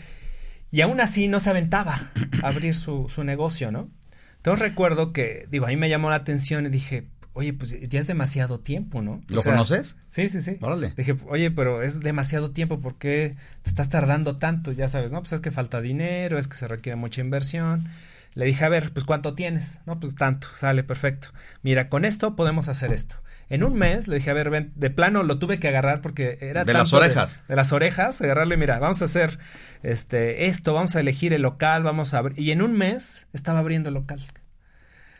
[0.71, 2.11] Y aún así no se aventaba
[2.43, 3.89] a abrir su, su negocio, ¿no?
[4.37, 8.01] Entonces recuerdo que, digo, a mí me llamó la atención y dije, oye, pues ya
[8.01, 9.21] es demasiado tiempo, ¿no?
[9.29, 9.97] ¿Lo O sea, conoces?
[10.09, 10.57] Sí, sí, sí.
[10.61, 10.95] Órale.
[10.97, 14.73] Dije, oye, pero es demasiado tiempo, ¿por qué te estás tardando tanto?
[14.73, 15.21] Ya sabes, ¿no?
[15.21, 17.89] Pues es que falta dinero, es que se requiere mucha inversión.
[18.35, 19.79] Le dije, a ver, pues ¿cuánto tienes?
[19.87, 21.29] No, pues tanto, sale, perfecto.
[21.63, 23.17] Mira, con esto podemos hacer esto.
[23.49, 26.39] En un mes le dije, a ver, ven, de plano lo tuve que agarrar porque
[26.41, 27.41] era De las orejas.
[27.47, 29.39] De, las orejas, agarrarle, mira, vamos a hacer
[29.83, 32.39] este esto, vamos a elegir el local, vamos a abrir.
[32.39, 34.21] Y en un mes estaba abriendo el local.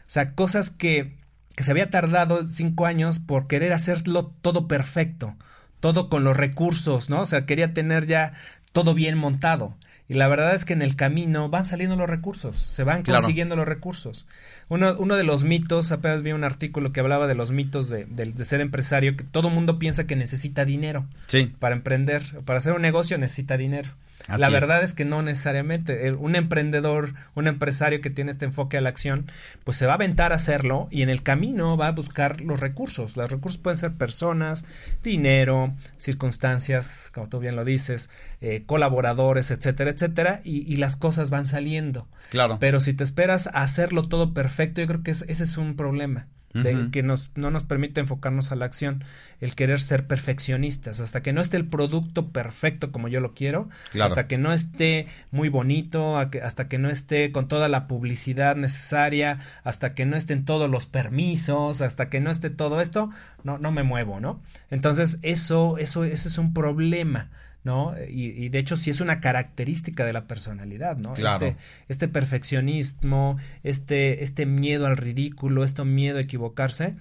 [0.07, 1.17] O sea, cosas que,
[1.57, 5.37] que se había tardado cinco años por querer hacerlo todo perfecto,
[5.81, 7.21] todo con los recursos, ¿no?
[7.23, 8.33] O sea, quería tener ya
[8.73, 9.77] todo bien montado.
[10.07, 13.21] Y la verdad es que en el camino van saliendo los recursos, se van Claro.
[13.23, 14.27] consiguiendo los recursos.
[14.69, 18.05] Uno, uno de los mitos, apenas vi un artículo que hablaba de los mitos de,
[18.05, 21.53] de- de ser empresario, que todo mundo piensa que necesita dinero Sí.
[21.59, 23.89] para emprender, para hacer un negocio necesita dinero.
[24.27, 24.95] Así la verdad es.
[24.95, 26.11] que no necesariamente.
[26.13, 29.31] Un emprendedor, un empresario que tiene este enfoque a la acción,
[29.65, 32.59] pues se va a aventar a hacerlo y en el camino va a buscar los
[32.59, 33.17] recursos.
[33.19, 34.65] Los recursos pueden ser personas,
[35.03, 38.09] dinero, circunstancias, como tú bien lo dices,
[38.41, 42.09] eh, colaboradores, etcétera, etcétera, y, y las cosas van saliendo.
[42.31, 42.59] Claro.
[42.61, 45.77] Pero si te esperas a hacerlo todo perfecto, yo creo que es- ese es un
[45.77, 46.27] problema.
[46.55, 49.03] De que nos, no nos permite enfocarnos a la acción,
[49.41, 53.69] el querer ser perfeccionistas, hasta que no esté el producto perfecto como yo lo quiero,
[53.91, 54.07] Claro.
[54.09, 59.41] hasta que no esté muy bonito, hasta que no esté con toda la publicidad necesaria,
[59.65, 63.11] hasta que no estén todos los permisos, hasta que no esté todo esto,
[63.43, 64.41] no, no me muevo, ¿no?
[64.71, 67.31] Entonces, eso, eso, ese es un problema.
[67.65, 67.95] ¿No?
[68.11, 71.15] Y, y de hecho sí es una característica de la personalidad, ¿no?
[71.15, 71.47] Claro.
[71.47, 76.95] Este, este perfeccionismo, este, este miedo al ridículo, este miedo a equivocarse,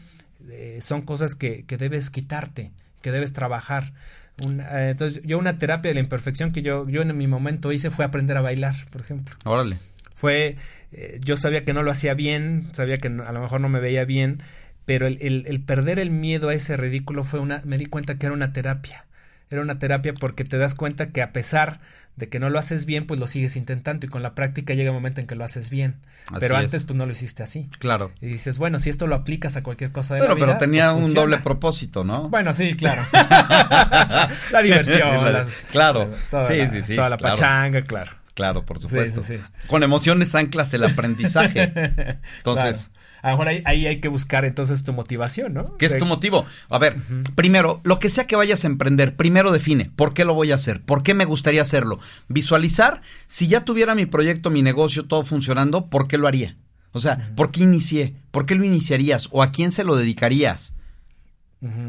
[0.49, 2.71] eh, son cosas que, que debes quitarte,
[3.01, 3.93] que debes trabajar.
[4.39, 7.91] Eh, entonces, yo una terapia de la imperfección que yo, yo en mi momento hice
[7.91, 9.35] fue aprender a bailar, por ejemplo.
[9.43, 9.77] Órale.
[10.15, 10.55] Fue,
[10.93, 13.67] eh, yo sabía que no lo hacía bien, sabía que no- a lo mejor no
[13.69, 14.41] me veía bien,
[14.85, 18.17] pero el, el- el perder el miedo a ese ridículo fue una, me di cuenta
[18.17, 19.05] que era una terapia.
[19.49, 21.79] Era una terapia porque te das cuenta que a pesar
[22.15, 24.91] de que no lo haces bien, pues lo sigues intentando y con la práctica llega
[24.91, 25.95] un momento en que lo haces bien.
[26.27, 26.61] Así pero es.
[26.65, 27.69] antes pues no lo hiciste así.
[27.79, 28.11] Claro.
[28.21, 30.59] Y dices, bueno, si esto lo aplicas a cualquier cosa de Pero, la vida, pero
[30.59, 31.21] tenía pues, un funciona.
[31.21, 32.29] doble propósito, ¿no?
[32.29, 33.03] Bueno, sí, claro.
[33.11, 35.33] la diversión.
[35.33, 36.09] Las- claro.
[36.29, 37.35] Toda Sí, la, sí, sí, Toda la claro.
[37.35, 38.11] pachanga, claro.
[38.35, 39.21] Claro, por supuesto.
[39.21, 39.43] sí, sí.
[39.67, 41.71] Con emociones anclas el aprendizaje.
[42.37, 43.02] Entonces, Claro.
[43.23, 45.77] A lo mejor ahí, ahí hay que buscar entonces tu motivación, ¿no?
[45.77, 46.45] ¿qué es tu motivo?
[46.67, 46.97] A ver,
[47.35, 50.55] primero, lo que sea que vayas a emprender, primero define por qué lo voy a
[50.55, 51.99] hacer, por qué me gustaría hacerlo.
[52.27, 56.57] Visualizar, si ya tuviera mi proyecto, mi negocio, todo funcionando, ¿por qué lo haría?
[56.91, 58.13] O sea, ¿por qué inicié?
[58.31, 59.29] ¿Por qué lo iniciarías?
[59.31, 60.75] ¿O a quién se lo dedicarías?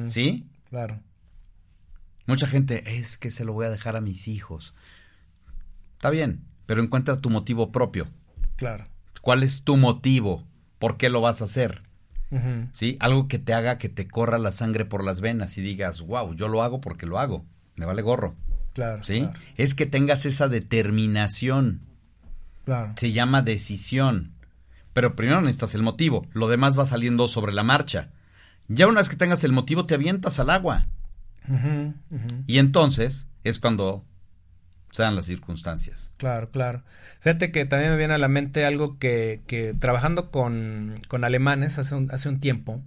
[0.06, 0.46] ¿Sí?
[0.70, 1.00] Claro.
[2.26, 4.72] Mucha gente, es que se lo voy a dejar a mis hijos.
[5.96, 8.06] Está bien, pero encuentra tu motivo propio.
[8.54, 8.84] Claro.
[9.20, 10.46] ¿Cuál es tu motivo?
[10.84, 11.80] ¿Por qué lo vas a hacer?
[12.74, 12.96] ¿Sí?
[13.00, 16.34] Algo que te haga que te corra la sangre por las venas y digas, wow,
[16.34, 17.42] yo lo hago porque lo hago.
[17.74, 18.34] Me vale gorro.
[18.74, 19.02] Claro.
[19.02, 19.20] ¿Sí?
[19.20, 19.40] Claro.
[19.56, 21.80] Es que tengas esa determinación.
[22.66, 22.92] claro.
[22.98, 24.34] Se llama decisión.
[24.92, 26.26] Pero primero necesitas el motivo.
[26.34, 28.10] Lo demás va saliendo sobre la marcha.
[28.68, 30.86] Ya una vez que tengas el motivo, te avientas al agua.
[31.48, 31.94] Ujú.
[32.46, 34.04] Y entonces es cuando
[34.94, 36.12] se dan las circunstancias.
[36.18, 36.84] Claro, claro.
[37.18, 41.78] Fíjate que también me viene a la mente algo que, que trabajando con, con alemanes
[41.78, 42.80] hace un, hace un tiempo,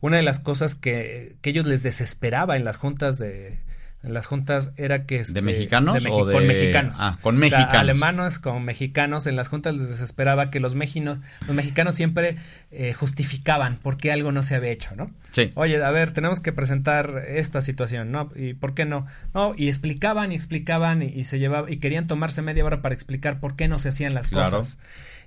[0.00, 3.58] una de las cosas que, que ellos les desesperaba en las juntas de,
[4.02, 5.22] las juntas era que...
[5.24, 6.96] ¿De mexicanos de Mexi- o de- Con mexicanos.
[7.00, 7.74] Ah, con O sea, mexicanos.
[7.80, 9.26] alemanes con mexicanos.
[9.26, 12.36] En las juntas les desesperaba que los, mexinos, los mexicanos siempre
[12.70, 15.06] eh, justificaban por qué algo no se había hecho, ¿no?
[15.32, 15.52] Sí.
[15.54, 18.30] Oye, a ver, tenemos que presentar esta situación, ¿no?
[18.34, 19.06] ¿Y por qué no?
[19.34, 22.94] No, y explicaban y explicaban y, y se llevaba y querían tomarse media hora para
[22.94, 24.44] explicar por qué no se hacían las Claro.
[24.50, 24.78] cosas.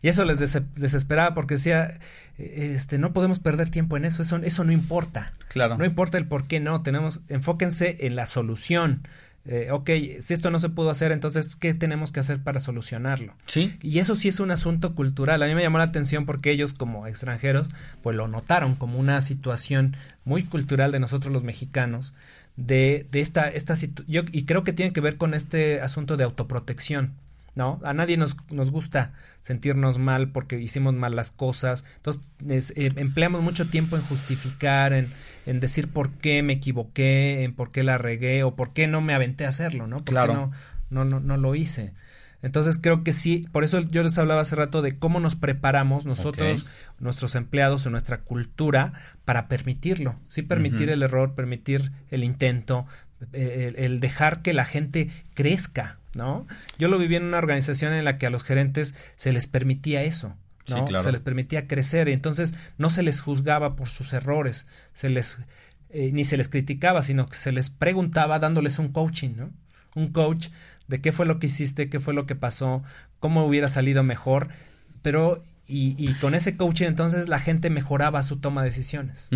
[0.03, 1.89] Y eso les des- desesperaba porque decía,
[2.37, 5.33] eh, este, no podemos perder tiempo en eso, eso, eso no importa.
[5.47, 5.77] Claro.
[5.77, 9.07] No importa el por qué no, tenemos, enfóquense en la solución.
[9.45, 9.89] Eh, ok,
[10.19, 13.33] si esto no se pudo hacer, entonces, ¿qué tenemos que hacer para solucionarlo?
[13.45, 13.75] Sí.
[13.81, 15.41] Y eso sí es un asunto cultural.
[15.41, 17.67] A mí me llamó la atención porque ellos como extranjeros
[18.01, 22.13] pues lo notaron como una situación muy cultural de nosotros los mexicanos
[22.55, 23.75] de, de esta, esta
[24.07, 27.11] yo y creo que tiene que ver con este asunto de autoprotección.
[27.55, 27.79] ¿No?
[27.83, 31.85] A nadie nos, nos gusta sentirnos mal porque hicimos mal las cosas.
[31.97, 35.09] Entonces, es- eh, empleamos mucho tiempo en justificar, en,
[35.45, 39.01] en decir por qué me equivoqué, en por qué la regué o por qué no
[39.01, 39.97] me aventé a hacerlo, ¿no?
[39.97, 40.33] ¿Por qué Claro.
[40.33, 40.51] no,
[40.89, 41.93] no, no, no lo hice.
[42.41, 46.05] Entonces creo que sí, por eso yo les hablaba hace rato de cómo nos preparamos
[46.05, 46.65] nosotros,
[46.99, 48.91] nuestros empleados o nuestra cultura
[49.23, 52.85] para permitirlo, sí permitir el error, permitir el intento,
[53.31, 56.47] el, el dejar que la gente crezca, ¿no?
[56.77, 60.03] Yo lo viví en una organización en la que a los gerentes se les permitía
[60.03, 60.35] eso.
[60.65, 60.85] Sí, ¿no?
[60.85, 61.03] claro.
[61.03, 65.37] Se les permitía crecer y entonces no se les juzgaba por sus errores, se les
[65.89, 69.51] eh, ni se les criticaba, sino que se les preguntaba dándoles un coaching, ¿no?
[69.95, 70.49] Un coach
[70.87, 72.83] de qué fue lo que hiciste, qué fue lo que pasó,
[73.19, 74.49] cómo hubiera salido mejor,
[75.01, 79.29] pero y, y con ese coaching entonces la gente mejoraba su toma de decisiones.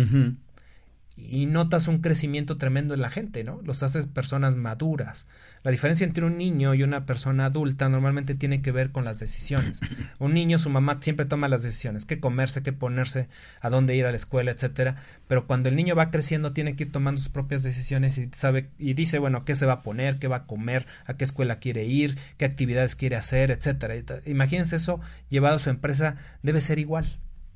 [1.18, 3.60] Y notas un crecimiento tremendo en la gente, ¿no?
[3.64, 5.26] Los haces personas maduras.
[5.62, 9.18] La diferencia entre un niño y una persona adulta normalmente tiene que ver con las
[9.18, 9.80] decisiones.
[10.20, 13.28] Un niño, su mamá siempre toma las decisiones, qué comerse, qué ponerse,
[13.60, 14.96] a dónde ir a la escuela, etcétera.
[15.26, 18.70] Pero cuando el niño va creciendo tiene que ir tomando sus propias decisiones y sabe
[18.78, 21.58] y dice, bueno, qué se va a poner, qué va a comer, a qué escuela
[21.58, 23.94] quiere ir, qué actividades quiere hacer, etcétera.
[24.26, 27.06] Imagínense eso llevado a su empresa debe ser igual,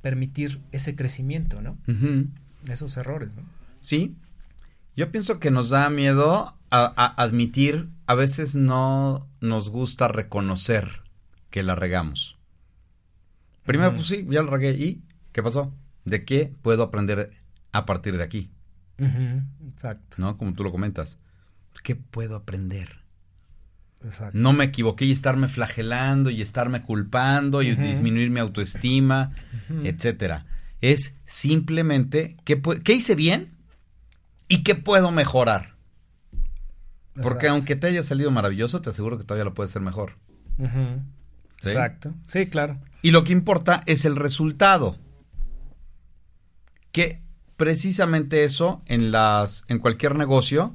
[0.03, 1.79] permitir ese crecimiento, ¿no?
[2.69, 3.43] Esos errores, ¿no?
[3.81, 4.17] Sí.
[4.97, 11.03] Yo pienso que nos da miedo a, a admitir, a veces no nos gusta reconocer
[11.51, 12.39] que la regamos.
[13.65, 14.73] Primero, pues sí, ya la regué.
[14.73, 15.73] ¿Y qué pasó?
[16.05, 17.31] ¿De qué puedo aprender
[17.73, 18.51] a partir de aquí?
[19.65, 20.37] Exacto, ¿No?
[20.37, 21.19] Como tú lo comentas.
[21.83, 23.03] ¿Qué puedo aprender?
[24.05, 24.37] exacto.
[24.37, 29.33] No me equivoqué y estarme flagelando y estarme culpando y disminuir mi autoestima,
[29.85, 30.47] etcétera.
[30.83, 33.57] Es simplemente qué, qué hice bien
[34.49, 35.77] y qué puedo mejorar.
[37.15, 37.49] Porque Exacto.
[37.51, 40.17] aunque te haya salido maravilloso, te aseguro que todavía lo puedes hacer mejor.
[41.63, 42.15] Exacto.
[42.25, 42.79] Sí, claro.
[43.03, 44.97] Y lo que importa es el resultado.
[46.91, 47.23] Que
[47.57, 50.75] precisamente eso en las en cualquier negocio,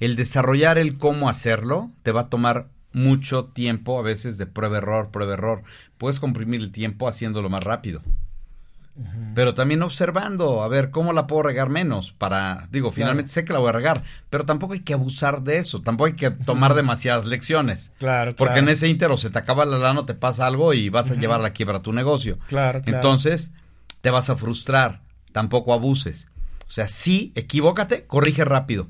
[0.00, 4.78] el desarrollar el cómo hacerlo te va a tomar mucho tiempo, a veces de prueba
[4.78, 5.62] error, prueba error.
[5.98, 8.02] Puedes comprimir el tiempo haciéndolo más rápido.
[9.34, 12.12] Pero también observando, a ver, ¿cómo la puedo regar menos?
[12.12, 15.58] Para, digo, finalmente sé que la voy a regar, pero tampoco hay que abusar de
[15.58, 17.92] eso, tampoco hay que tomar demasiadas lecciones.
[17.98, 18.66] Claro, Porque claro.
[18.66, 21.40] en ese íntero se te acaba la lana, te pasa algo y vas a llevar
[21.40, 22.38] a la quiebra tu negocio.
[22.48, 22.96] Claro, claro.
[22.96, 23.52] Entonces,
[24.00, 26.28] te vas a frustrar, tampoco abuses.
[26.66, 28.88] O sea, sí, equivócate, corrige rápido.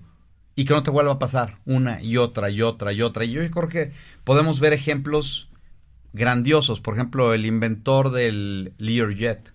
[0.54, 3.24] Y que no te vuelva a pasar una y otra y otra y otra.
[3.24, 3.92] Y yo creo que
[4.24, 5.50] podemos ver ejemplos
[6.14, 6.80] grandiosos.
[6.80, 9.52] Por ejemplo, el inventor del Learjet,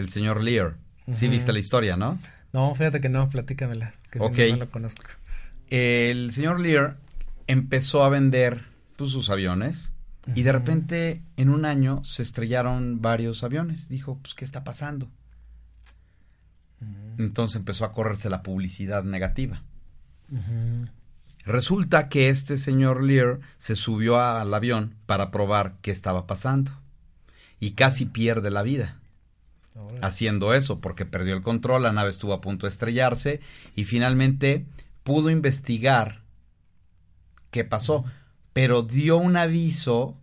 [0.00, 0.76] el señor Lear.
[1.12, 2.18] Sí viste la historia, ¿no?
[2.52, 4.38] No, fíjate que no, platícamela, que si Ok.
[4.38, 5.02] no, no lo conozco.
[5.68, 6.96] el señor Lear
[7.46, 8.62] empezó a vender
[8.96, 9.90] pues, sus aviones
[10.34, 13.88] y de repente en un año se estrellaron varios aviones.
[13.88, 15.08] Dijo, pues, ¿qué está pasando?
[17.18, 19.62] Entonces empezó a correrse la publicidad negativa.
[21.44, 26.72] Resulta que este señor Lear se subió al avión para probar qué estaba pasando
[27.58, 28.97] y casi pierde la vida.
[30.02, 33.40] Haciendo eso porque perdió el control, la nave estuvo a punto de estrellarse
[33.76, 34.66] y finalmente
[35.04, 36.22] pudo investigar
[37.50, 38.04] qué pasó,
[38.52, 40.16] pero dio un aviso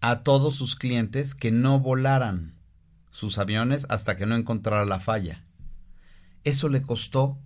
[0.00, 2.54] a todos sus clientes que no volaran
[3.10, 5.44] sus aviones hasta que no encontrara la falla.
[6.44, 7.38] Eso le costó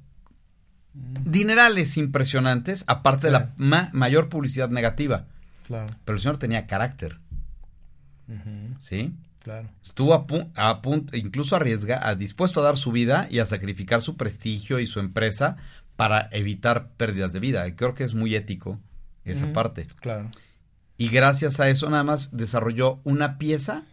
[0.95, 5.27] dinerales impresionantes, aparte de la ma- mayor publicidad negativa.
[5.67, 5.95] Claro.
[6.05, 7.19] Pero el señor tenía carácter,
[8.79, 9.15] ¿sí?
[9.47, 9.69] Claro.
[9.81, 13.47] Estuvo a, pu- a punto, incluso arriesga, a- dispuesto a dar su vida y a
[13.47, 15.57] sacrificar su prestigio y su empresa
[15.95, 17.65] para evitar pérdidas de vida.
[17.69, 18.81] Y creo que es muy ético
[19.25, 19.87] esa parte.
[20.01, 20.33] Claro.
[20.99, 23.85] Y gracias a eso nada más desarrolló una pieza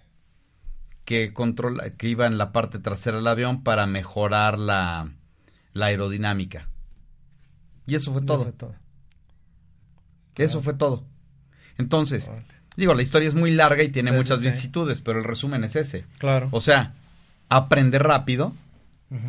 [1.05, 5.11] que controla, que iba en la parte trasera del avión para mejorar la,
[5.73, 6.67] la aerodinámica.
[7.85, 8.51] Y eso fue todo.
[10.35, 11.05] Eso fue todo.
[11.77, 12.31] Entonces,
[12.75, 16.05] digo, la historia es muy larga y tiene muchas vicisitudes, pero el resumen es ese.
[16.17, 16.49] Claro.
[16.51, 16.93] O sea,
[17.49, 18.53] aprende rápido,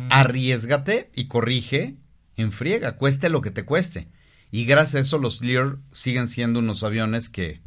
[0.09, 1.95] arriesgate y corrige
[2.37, 4.07] en friega, cueste lo que te cueste.
[4.51, 7.61] Y gracias a eso los Lear siguen siendo unos aviones que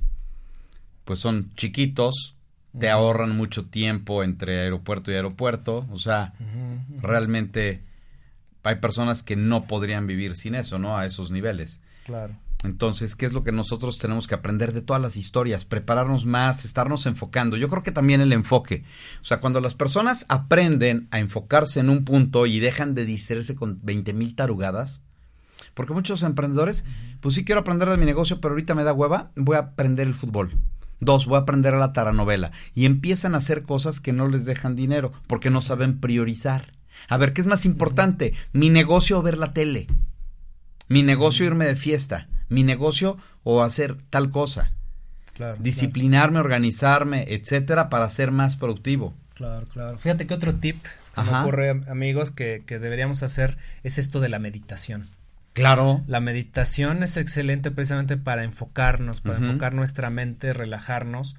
[1.05, 2.37] pues son chiquitos,
[2.79, 6.35] te ahorran mucho tiempo entre aeropuerto y aeropuerto, o sea,
[6.99, 7.83] realmente
[8.63, 10.99] hay personas que no podrían vivir sin eso, ¿no?
[10.99, 11.81] A esos niveles.
[12.05, 12.37] Claro.
[12.65, 15.65] Entonces, ¿qué es lo que nosotros tenemos que aprender de todas las historias?
[15.65, 17.57] Prepararnos más, estarnos enfocando.
[17.57, 18.85] Yo creo que también el enfoque.
[19.21, 23.55] O sea, cuando las personas aprenden a enfocarse en un punto y dejan de distraerse
[23.55, 25.03] con 20 mil tarugadas,
[25.75, 26.85] porque muchos emprendedores,
[27.21, 30.09] pues sí quiero aprender de mi negocio, pero ahorita me da hueva, voy a aprender
[30.09, 30.59] el fútbol.
[30.99, 32.51] Dos, voy a aprender a la taranovela.
[32.75, 36.73] Y empiezan a hacer cosas que no les dejan dinero, porque no saben priorizar.
[37.09, 38.35] A ver, ¿qué es más importante?
[38.53, 39.87] Mi negocio o ver la tele.
[40.89, 44.73] Mi negocio irme de fiesta mi negocio o hacer tal cosa.
[45.59, 49.15] Disciplinarme, organizarme, etcétera, para ser más productivo.
[49.35, 49.99] Claro, claro.
[49.99, 50.85] Fíjate que otro tip
[51.15, 55.09] que me ocurre, amigos, que, que deberíamos hacer es esto de la meditación.
[55.53, 56.03] Claro.
[56.07, 61.37] La meditación es excelente precisamente para enfocarnos, para enfocar nuestra mente, relajarnos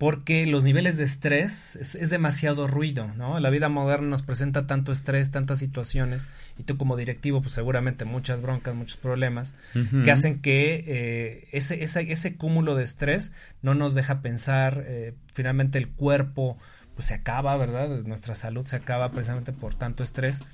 [0.00, 3.38] porque los niveles de estrés es, demasiado ruido, ¿no?
[3.38, 8.06] La vida moderna nos presenta tanto estrés, tantas situaciones, y tú como directivo, pues seguramente
[8.06, 9.54] muchas broncas, muchos problemas,
[10.02, 15.12] que hacen que eh, ese, ese, ese, cúmulo de estrés no nos deja pensar, eh,
[15.34, 16.56] finalmente el cuerpo
[16.94, 17.90] pues se acaba, ¿verdad?
[18.06, 20.44] Nuestra salud se acaba precisamente por tanto estrés,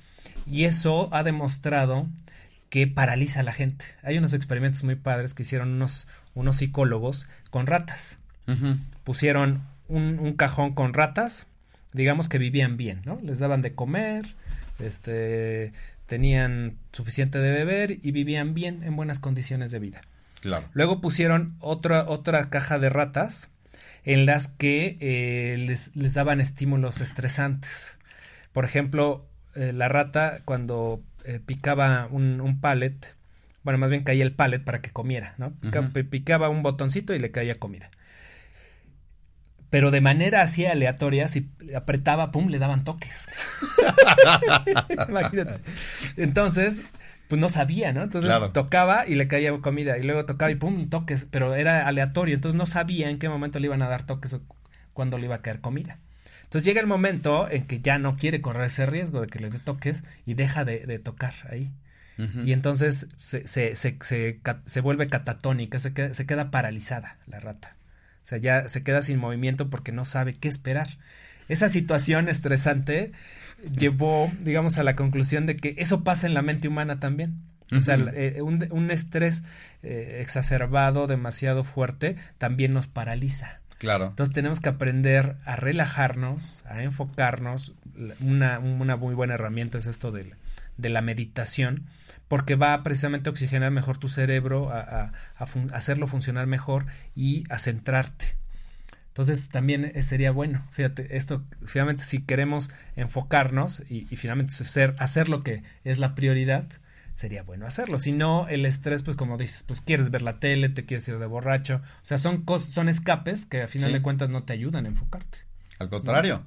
[0.44, 2.08] y eso ha demostrado
[2.68, 3.84] que paraliza a la gente.
[4.02, 8.18] Hay unos experimentos muy padres que hicieron unos, unos psicólogos con ratas
[9.04, 11.46] Pusieron un, cajón con ratas,
[11.92, 13.18] digamos que vivían bien, ¿no?
[13.22, 14.26] Les daban de comer,
[14.78, 15.72] este,
[16.06, 20.00] tenían suficiente de beber y vivían bien en buenas condiciones de vida.
[20.40, 20.68] Claro.
[20.72, 23.50] Luego pusieron otra, otra caja de ratas
[24.04, 27.98] en las que eh, les, daban estímulos estresantes.
[28.52, 32.96] Por ejemplo, eh, la rata cuando eh, picaba un, un pallet,
[33.64, 35.52] bueno, más bien caía el pallet para que comiera, ¿no?
[36.08, 37.88] picaba un botoncito y le caía comida
[39.70, 43.28] pero de manera así aleatoria, si apretaba, pum, le daban toques.
[45.08, 45.60] Imagínate.
[46.16, 46.82] Entonces,
[47.28, 48.02] pues no sabía, ¿no?
[48.02, 52.34] Entonces tocaba y le caía comida y luego tocaba y pum, toques, pero era aleatorio,
[52.34, 54.42] entonces no sabía en qué momento le iban a dar toques o
[54.92, 55.98] cuándo le iba a caer comida.
[56.44, 59.50] Entonces llega el momento en que ya no quiere correr ese riesgo de que le
[59.50, 61.72] dé toques y deja de, tocar ahí.
[62.46, 67.75] Y entonces se, se, se, se, vuelve catatónica, se queda, se queda paralizada la rata.
[68.26, 70.88] O sea, ya se queda sin movimiento porque no sabe qué esperar.
[71.48, 73.12] Esa situación estresante
[73.78, 77.36] llevó, digamos, a la conclusión de que eso pasa en la mente humana también.
[77.70, 79.44] O sea, eh, un, estrés
[79.84, 83.60] eh, exacerbado, demasiado fuerte, también nos paraliza.
[83.78, 84.06] Claro.
[84.06, 87.74] Entonces tenemos que aprender a relajarnos, a enfocarnos.
[88.18, 90.32] Una, una muy buena herramienta es esto de,
[90.78, 91.84] de la meditación
[92.28, 95.12] porque va precisamente a oxigenar mejor tu cerebro, a,
[95.72, 98.36] hacerlo funcionar mejor y a centrarte.
[99.08, 105.28] Entonces también eh, sería bueno, fíjate, esto finalmente si queremos enfocarnos y, finalmente hacer, hacer
[105.28, 106.68] lo que es la prioridad,
[107.14, 107.98] sería bueno hacerlo.
[107.98, 111.18] Si no, el estrés, pues como dices, pues quieres ver la tele, te quieres ir
[111.18, 111.76] de borracho.
[111.76, 115.38] O sea, son, son escapes que a final de cuentas no te ayudan a enfocarte.
[115.78, 116.44] Al contrario,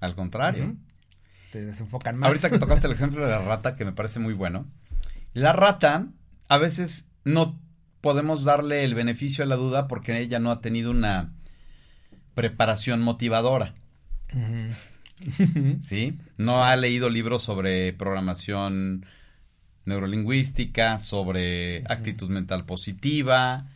[0.00, 0.76] al contrario.
[1.50, 2.28] Te desenfocan más.
[2.28, 4.66] Ahorita que tocaste el ejemplo de la rata, que me parece muy bueno.
[5.34, 6.08] La rata,
[6.48, 7.58] a veces no
[8.00, 11.32] podemos darle el beneficio a la duda porque ella no ha tenido una
[12.34, 13.74] preparación motivadora.
[15.82, 16.18] ¿Sí?
[16.36, 19.06] No ha leído libros sobre programación
[19.84, 23.66] neurolingüística, sobre actitud mental positiva.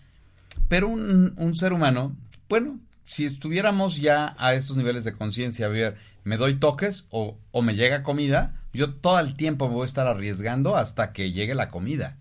[0.68, 2.16] Pero un, un, ser humano,
[2.48, 7.38] bueno, si estuviéramos ya a estos niveles de conciencia, a ver, me doy toques o,
[7.52, 11.32] o me llega comida, yo todo el tiempo me voy a estar arriesgando hasta que
[11.32, 12.18] llegue la comida.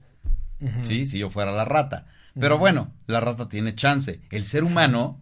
[0.83, 2.07] Sí, si yo fuera la rata.
[2.39, 4.21] Pero bueno, la rata tiene chance.
[4.29, 5.21] El ser humano,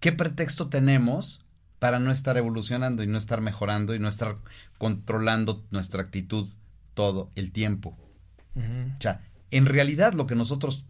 [0.00, 1.44] ¿qué pretexto tenemos
[1.78, 4.38] para no estar evolucionando y no estar mejorando y no estar
[4.78, 6.48] controlando nuestra actitud
[6.94, 7.96] todo el tiempo?
[8.56, 10.84] O sea, en realidad lo que nosotros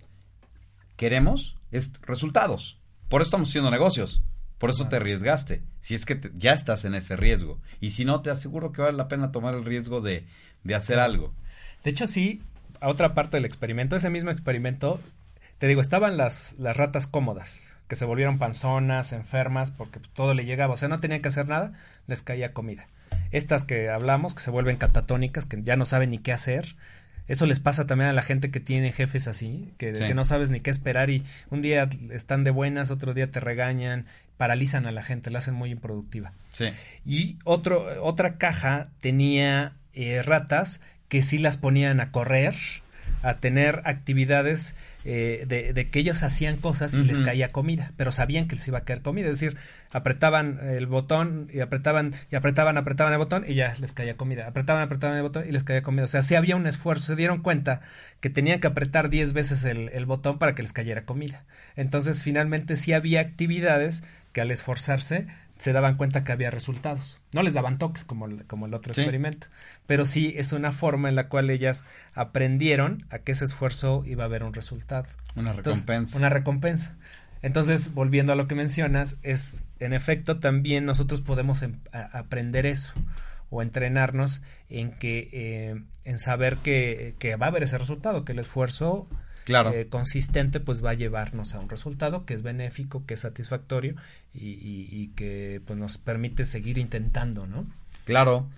[0.96, 2.78] queremos es resultados.
[3.08, 4.22] Por eso estamos haciendo negocios.
[4.58, 5.62] Por eso te arriesgaste.
[5.80, 7.58] Si es que ya estás en ese riesgo.
[7.80, 10.26] Y si no, te aseguro que vale la pena tomar el riesgo de,
[10.64, 11.34] de hacer algo.
[11.84, 12.42] De hecho, sí,
[12.80, 15.00] a otra parte del experimento, ese mismo experimento,
[15.58, 20.44] te digo, estaban las, las ratas cómodas, que se volvieron panzonas, enfermas, porque todo le
[20.44, 20.74] llegaba.
[20.74, 21.72] O sea, no tenían que hacer nada,
[22.06, 22.88] les caía comida.
[23.30, 26.76] Estas que hablamos, que se vuelven catatónicas, que ya no saben ni qué hacer,
[27.28, 30.04] Eso les pasa también a la gente que tiene jefes así, que, Sí.
[30.04, 33.40] que no sabes ni qué esperar y un día están de buenas, otro día te
[33.40, 34.06] regañan,
[34.36, 36.32] paralizan a la gente, la hacen muy improductiva.
[36.52, 36.66] Sí.
[37.04, 42.54] Y otro, otra caja tenía eh, ratas que sí las ponían a correr,
[43.22, 44.74] a tener actividades
[45.08, 48.66] eh, de, de que ellos hacían cosas y les caía comida, pero sabían que les
[48.66, 49.56] iba a caer comida, es decir,
[49.92, 54.48] apretaban el botón y apretaban y apretaban, apretaban el botón y ya les caía comida,
[54.48, 57.14] apretaban, apretaban el botón y les caía comida, o sea, sí había un esfuerzo, se
[57.14, 57.82] dieron cuenta
[58.18, 61.44] que tenían que apretar 10 veces el, el botón para que les cayera comida,
[61.76, 64.02] entonces finalmente sí había actividades
[64.32, 65.28] que al esforzarse
[65.58, 67.20] se daban cuenta que había resultados.
[67.32, 69.00] No les daban toques como, el- como el otro Sí.
[69.00, 69.46] experimento,
[69.86, 71.84] pero sí es una forma en la cual ellas
[72.14, 75.06] aprendieron a que ese esfuerzo iba a haber un resultado.
[75.34, 76.18] Una Entonces, recompensa.
[76.18, 76.94] una recompensa.
[77.42, 82.92] Entonces, volviendo a lo que mencionas, es en efecto también nosotros podemos em- aprender eso
[83.50, 88.32] o entrenarnos en que eh, en saber que, que va a haber ese resultado, que
[88.32, 89.08] el esfuerzo
[89.46, 89.72] Claro.
[89.72, 93.94] eh, consistente pues va a llevarnos a un resultado que es benéfico, que es satisfactorio
[94.34, 97.64] y, y- y que pues nos permite seguir intentando, ¿no?
[98.04, 98.48] Claro.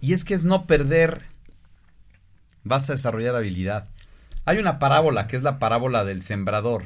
[0.00, 1.22] Y es que es no perder.
[2.62, 3.88] Vas a desarrollar habilidad.
[4.44, 6.84] Hay una parábola que es la parábola del sembrador.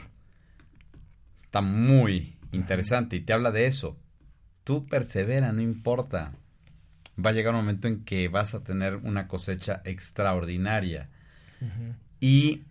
[1.44, 3.98] Está muy interesante y te habla de eso.
[4.64, 6.32] Tú persevera, no importa.
[7.22, 11.08] Va a llegar un momento en que vas a tener una cosecha extraordinaria.
[12.20, 12.62] Y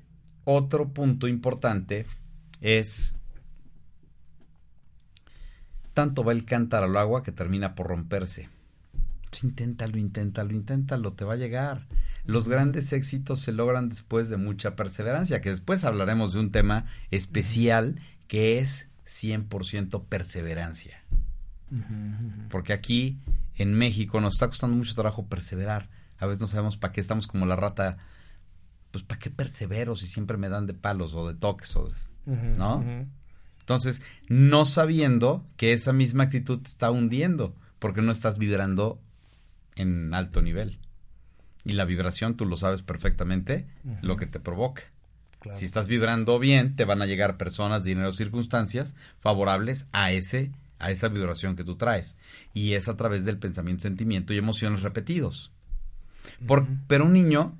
[0.52, 2.08] otro punto importante
[2.60, 3.14] es
[5.94, 8.50] tanto va el cántaro al agua que termina por romperse.
[9.30, 11.86] Pues inténtalo, inténtalo, inténtalo, te va a llegar.
[12.26, 16.86] Los grandes éxitos se logran después de mucha perseverancia, que después hablaremos de un tema
[17.12, 21.04] especial que es 100% perseverancia.
[22.50, 23.20] Porque aquí
[23.56, 25.90] en México nos está costando mucho trabajo perseverar.
[26.18, 27.98] A veces no sabemos para qué estamos como la rata.
[28.92, 31.96] Pues para qué persevero si siempre me dan de palos o de toques o de-
[32.58, 32.84] ¿No?
[33.60, 39.00] Entonces, no sabiendo que esa misma actitud te está hundiendo, porque no estás vibrando
[39.76, 40.80] en alto nivel.
[41.66, 43.68] Y la vibración, tú lo sabes perfectamente,
[44.02, 44.84] lo que te provoca.
[45.40, 45.58] Claro.
[45.58, 50.92] Si estás vibrando bien, te van a llegar personas, dinero, circunstancias favorables a ese a
[50.92, 52.18] esa vibración que tú traes.
[52.54, 55.52] Y es a través del pensamiento, sentimiento y emociones repetidos.
[56.48, 56.68] Por-.
[56.88, 57.58] Pero un niño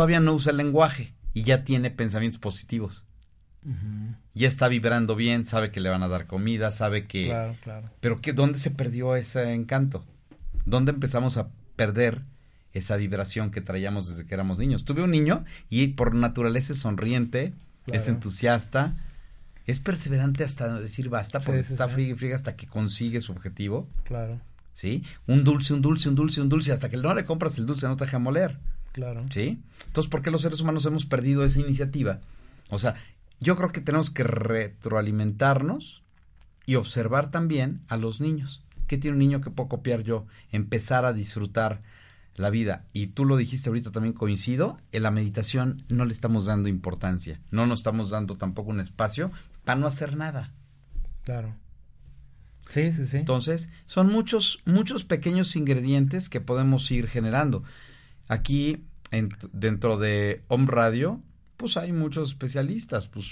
[0.00, 3.04] todavía no usa el lenguaje y ya tiene pensamientos positivos.
[4.32, 7.26] Ya está vibrando bien, sabe que le van a dar comida, sabe que...
[7.26, 7.90] Claro, claro.
[8.00, 10.02] Pero que, ¿dónde se perdió ese encanto?
[10.64, 12.22] ¿Dónde empezamos a perder
[12.72, 14.86] esa vibración que traíamos desde que éramos niños?
[14.86, 17.52] Tuve un niño y por naturaleza es sonriente,
[17.92, 18.94] es entusiasta,
[19.66, 21.92] es perseverante hasta decir basta, porque sí, está sí.
[21.92, 24.40] friega y friega hasta que consigue su objetivo, Claro,
[24.72, 25.04] ¿sí?
[25.26, 27.86] Un dulce, un dulce, un dulce, un dulce, hasta que no le compras el dulce
[27.86, 28.56] no te deja moler.
[28.92, 29.26] Claro.
[29.30, 29.62] ¿Sí?
[29.86, 32.20] Entonces, ¿por qué los seres humanos hemos perdido esa iniciativa?
[32.68, 32.94] O sea,
[33.40, 36.02] yo creo que tenemos que retroalimentarnos
[36.66, 38.62] y observar también a los niños.
[38.86, 40.26] ¿Qué tiene un niño que puedo copiar yo?
[40.52, 41.82] Empezar a disfrutar
[42.36, 42.86] la vida.
[42.92, 47.40] Y tú lo dijiste ahorita también coincido, en la meditación no le estamos dando importancia.
[47.50, 49.30] No nos estamos dando tampoco un espacio
[49.64, 50.52] para no hacer nada.
[51.24, 51.54] Claro.
[52.68, 53.18] Sí, sí, sí.
[53.18, 57.64] Entonces, son muchos, muchos pequeños ingredientes que podemos ir generando.
[58.30, 61.20] Aquí, en- dentro de Home Radio,
[61.56, 63.26] pues hay muchos especialistas, pues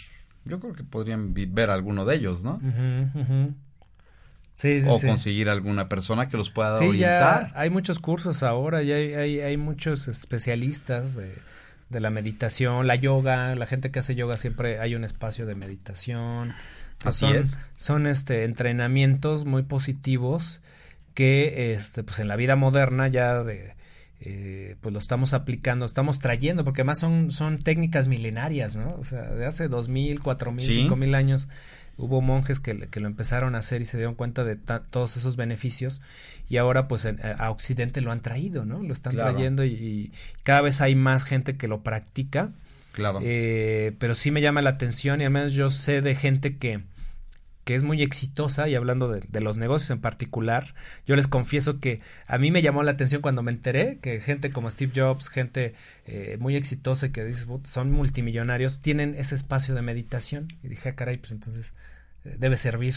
[0.45, 2.55] yo creo que podrían ver alguno de ellos, ¿no?
[2.57, 3.55] Ujú.
[4.55, 5.07] Sí, sí, o sí.
[5.07, 7.53] conseguir alguna persona que los pueda Sí, orientar.
[7.53, 11.33] ya hay muchos cursos ahora, ya hay, hay, hay muchos especialistas de,
[11.91, 15.55] de la meditación, la yoga, la gente que hace yoga siempre hay un espacio de
[15.55, 16.55] meditación.
[17.05, 17.59] Así son, es.
[17.77, 20.61] son este entrenamientos muy positivos
[21.15, 23.77] que este pues en la vida moderna ya de
[24.21, 28.95] eh, pues lo estamos aplicando, estamos trayendo, porque además son, son técnicas milenarias, ¿no?
[28.97, 31.49] O sea, de hace dos mil, cuatro mil, cinco mil años
[31.97, 35.37] hubo monjes que, que lo empezaron a hacer y se dieron cuenta de todos esos
[35.37, 36.01] beneficios
[36.49, 38.83] y ahora pues en- a Occidente lo han traído, ¿no?
[38.83, 39.33] Lo están Claro.
[39.35, 40.13] trayendo y, y
[40.45, 42.53] cada vez hay más gente que lo practica,
[42.93, 43.21] Claro.
[43.23, 46.81] eh, pero sí me llama la atención y además yo sé de gente que,
[47.69, 50.75] que es muy exitosa y hablando de, de los negocios en particular,
[51.07, 54.51] yo les confieso que a mí me llamó la atención cuando me enteré que gente
[54.51, 55.75] como Steve Jobs, gente
[56.07, 60.69] eh, muy exitosa y que dices, "Put, son multimillonarios, tienen ese espacio de meditación y
[60.69, 61.75] dije, ah, caray, pues entonces
[62.25, 62.95] eh, debe servir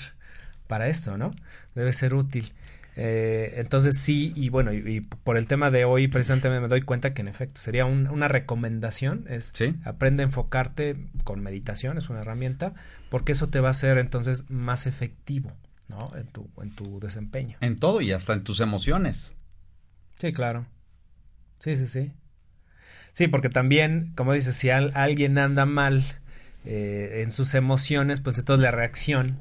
[0.68, 1.32] para esto, ¿no?
[1.76, 2.54] Debe ser útil.
[2.98, 6.82] Eh, entonces sí, y bueno, y, y por el tema de hoy precisamente me doy
[6.82, 9.76] cuenta que en efecto sería un- una recomendación, es Sí.
[9.86, 12.74] aprende a enfocarte con meditación, es una herramienta,
[13.10, 15.54] porque eso te va a hacer entonces más efectivo,
[15.88, 16.12] ¿no?
[16.18, 17.58] En tu, en tu desempeño.
[17.62, 19.34] En todo y hasta en tus emociones.
[20.20, 20.66] Sí, claro.
[21.60, 22.12] Sí, sí, sí.
[23.14, 26.04] Sí, porque también, como dices, si al- alguien anda mal
[26.64, 29.40] eh, en sus emociones, pues entonces la reacción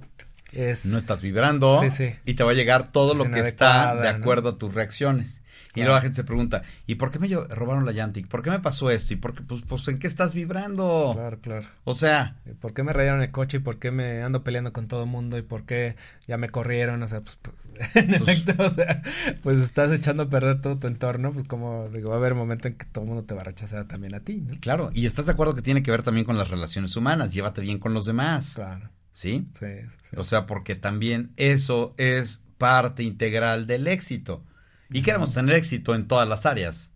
[0.52, 0.86] es...
[0.86, 2.08] No estás vibrando Sí, sí.
[2.24, 4.18] y te va a llegar todo Es lo que está de ¿no?
[4.18, 5.42] acuerdo a tus reacciones.
[5.70, 5.90] Y Claro.
[5.90, 8.18] luego la gente se pregunta, ¿y por qué me robaron la llanta?
[8.18, 9.14] ¿Y por qué me pasó esto?
[9.14, 9.42] ¿Y por qué?
[9.44, 11.12] Pues, pues ¿en qué estás vibrando?
[11.14, 11.66] Claro, claro.
[11.84, 14.88] O sea, ¿Por qué me rayaron el coche y por qué me ando peleando con
[14.88, 15.94] todo el mundo y por qué
[16.26, 17.00] ya me corrieron?
[17.04, 17.56] O sea, pues, pues,
[17.96, 19.00] en Pues- efecto, o sea,
[19.44, 22.40] pues estás echando a perder todo tu entorno, pues como digo, va a haber un
[22.40, 24.58] momento en que todo el mundo te va a rechazar también a ti, ¿no?
[24.58, 27.60] claro, y estás de acuerdo que tiene que ver también con las relaciones humanas, llévate
[27.60, 28.90] bien con los demás, Claro,
[29.20, 29.44] ¿sí?
[29.52, 29.66] sí,
[30.02, 30.16] sí.
[30.16, 34.42] O sea, porque también eso es parte integral del éxito.
[34.90, 36.92] Y queremos tener éxito en todas las áreas.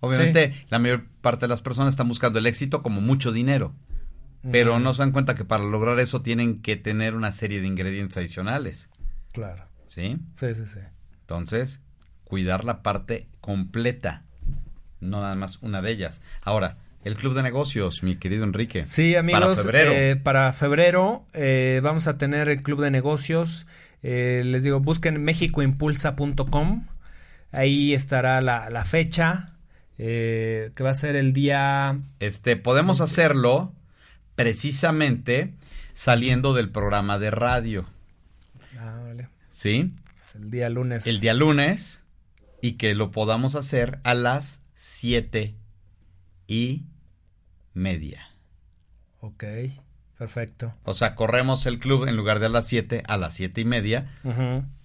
[0.00, 3.74] Obviamente, la mayor parte de las personas están buscando el éxito como mucho dinero.
[4.50, 7.66] Pero no se dan cuenta que para lograr eso tienen que tener una serie de
[7.66, 8.88] ingredientes adicionales.
[9.32, 10.18] Claro, ¿Sí?
[10.34, 10.80] sí, sí, sí.
[11.20, 11.82] Entonces,
[12.24, 14.24] cuidar la parte completa.
[14.98, 16.22] No nada más una de ellas.
[16.42, 18.84] Ahora, el club de negocios, mi querido Enrique.
[18.84, 19.92] Sí, amigos, Para febrero.
[19.92, 23.66] eh, para febrero eh, vamos a tener el club de negocios.
[24.02, 26.86] Eh, les digo, busquen mexicoimpulsa.com.
[27.52, 29.54] Ahí estará la, la fecha,
[29.96, 31.98] que va a ser el día...
[32.20, 33.74] Este, podemos hacerlo
[34.36, 35.52] precisamente
[35.92, 37.86] saliendo del programa de radio.
[38.78, 39.28] Ah, vale.
[39.48, 39.92] ¿Sí?
[40.34, 41.06] El día lunes.
[41.06, 42.02] el día lunes
[42.62, 45.54] y que lo podamos hacer a las siete
[46.46, 46.84] y
[47.80, 48.28] media.
[49.20, 49.44] Ok,
[50.18, 50.72] perfecto.
[50.84, 53.64] O sea, corremos el club en lugar de a las siete, a las siete y
[53.64, 54.12] media,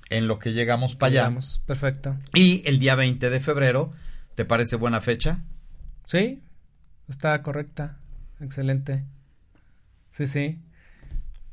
[0.10, 1.22] en lo que llegamos para allá.
[1.22, 2.18] Llegamos, Perfecto.
[2.34, 3.94] Y el día 20 de febrero,
[4.36, 5.40] ¿te parece buena fecha?
[6.06, 6.42] Sí,
[7.08, 7.98] está correcta.
[8.40, 9.04] Excelente.
[10.10, 10.60] Sí, sí.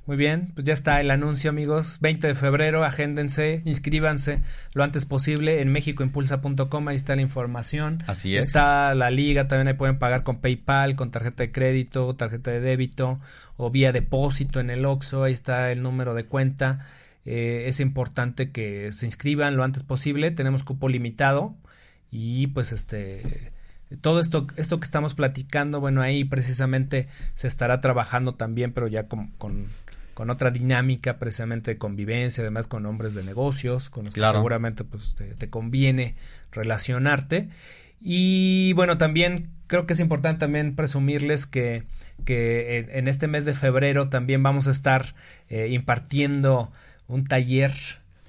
[0.05, 1.99] Muy bien, pues ya está el anuncio, amigos.
[2.01, 4.41] 20 de febrero, agéndense, inscríbanse
[4.75, 8.03] lo antes posible en mexicoimpulsa.com, ahí está la información.
[8.09, 8.47] Así es.
[8.47, 12.61] Está la liga, también ahí pueden pagar con PayPal, con tarjeta de crédito, tarjeta de
[12.61, 13.21] débito
[13.57, 16.85] o vía depósito en el OXXO, ahí está el número de cuenta.
[17.25, 21.55] Eh, es importante que se inscriban lo antes posible, tenemos cupo limitado
[22.11, 23.53] y pues este
[24.01, 29.07] todo esto esto que estamos platicando, bueno, ahí precisamente se estará trabajando también, pero ya
[29.07, 29.69] con, con,
[30.15, 34.33] con otra dinámica precisamente de convivencia, además con hombres de negocios, con los Claro.
[34.33, 36.15] que seguramente pues te, te conviene
[36.53, 37.49] relacionarte.
[38.01, 41.85] Y bueno, también creo que es importante también presumirles que,
[42.25, 45.15] que en, en este mes de febrero también vamos a estar
[45.49, 46.71] eh, impartiendo
[47.07, 47.73] un taller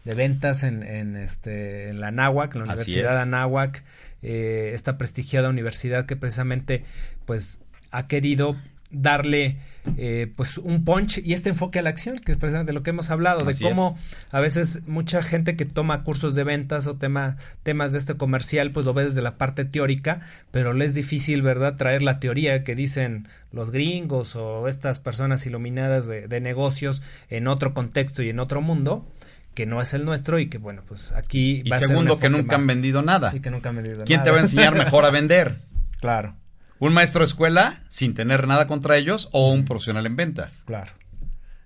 [0.06, 3.22] de ventas en, en, este, en la Anáhuac, en la Universidad es.
[3.22, 3.82] Anáhuac,
[4.22, 6.84] eh, esta prestigiada universidad que precisamente
[7.26, 7.62] pues
[7.92, 8.56] ha querido
[8.94, 9.58] darle
[9.98, 12.84] eh, pues un punch y este enfoque a la acción, que es precisamente de lo
[12.84, 13.98] que hemos hablado, de cómo
[14.32, 18.72] a veces mucha gente que toma cursos de ventas o tema, temas de este comercial,
[18.72, 20.22] pues lo ve desde la parte teórica,
[20.52, 25.46] pero le es difícil, ¿verdad?, traer la teoría que dicen los gringos o estas personas
[25.46, 29.06] iluminadas de, de negocios en otro contexto y en otro mundo
[29.54, 32.18] que no es el nuestro y que bueno, pues aquí Y va a ser segundo,
[32.18, 33.32] que nunca han vendido nada.
[33.36, 35.60] y que nunca han vendido ¿Quién te va a enseñar mejor a vender?
[36.00, 36.36] Claro,
[36.84, 40.64] ¿Un maestro de escuela sin tener nada contra ellos o un profesional en ventas?
[40.66, 40.92] claro.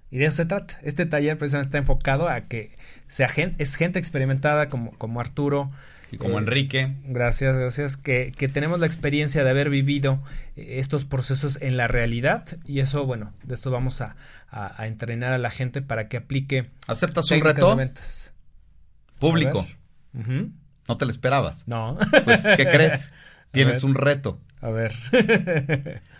[0.09, 0.79] Y de eso se trata.
[0.83, 2.77] Este taller precisamente está enfocado a que
[3.09, 5.69] sea gente, es gente experimentada como, como Arturo.
[6.11, 7.97] Y como eh, Enrique, Gracias, gracias.
[7.97, 10.23] Que, que tenemos la experiencia de haber vivido
[10.55, 12.45] eh, estos procesos en la realidad.
[12.65, 14.15] Y eso, bueno, de esto vamos a,
[14.49, 17.77] a- a entrenar a la gente para que aplique ¿aceptas un reto
[19.19, 19.67] público?
[20.87, 21.67] No te lo esperabas.
[21.67, 21.97] No.
[22.23, 23.11] Pues, ¿qué crees?
[23.51, 24.39] Tienes un reto.
[24.61, 24.93] A ver.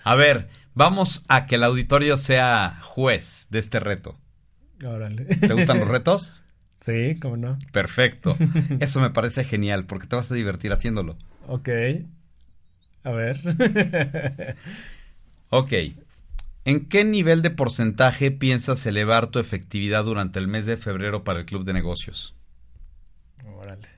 [0.03, 4.15] A ver, vamos a que el auditorio sea juez de este reto.
[4.85, 5.25] Órale.
[5.25, 6.43] ¿Te gustan los retos?
[6.79, 7.57] Sí, cómo no.
[7.71, 8.37] Perfecto.
[8.79, 11.17] Eso me parece genial porque te vas a divertir haciéndolo.
[11.47, 11.69] Ok.
[13.03, 13.41] A ver.
[15.49, 15.71] Ok.
[16.65, 21.39] ¿En qué nivel de porcentaje piensas elevar tu efectividad durante el mes de febrero para
[21.39, 22.35] el club de negocios?
[23.45, 23.96] Órale.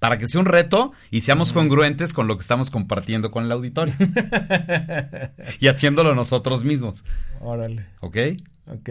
[0.00, 3.52] Para que sea un reto y seamos congruentes con lo que estamos compartiendo con el
[3.52, 3.94] auditorio.
[5.60, 7.04] y haciéndolo nosotros mismos.
[7.40, 7.84] Órale.
[8.00, 8.16] ¿Ok?
[8.66, 8.88] Ok.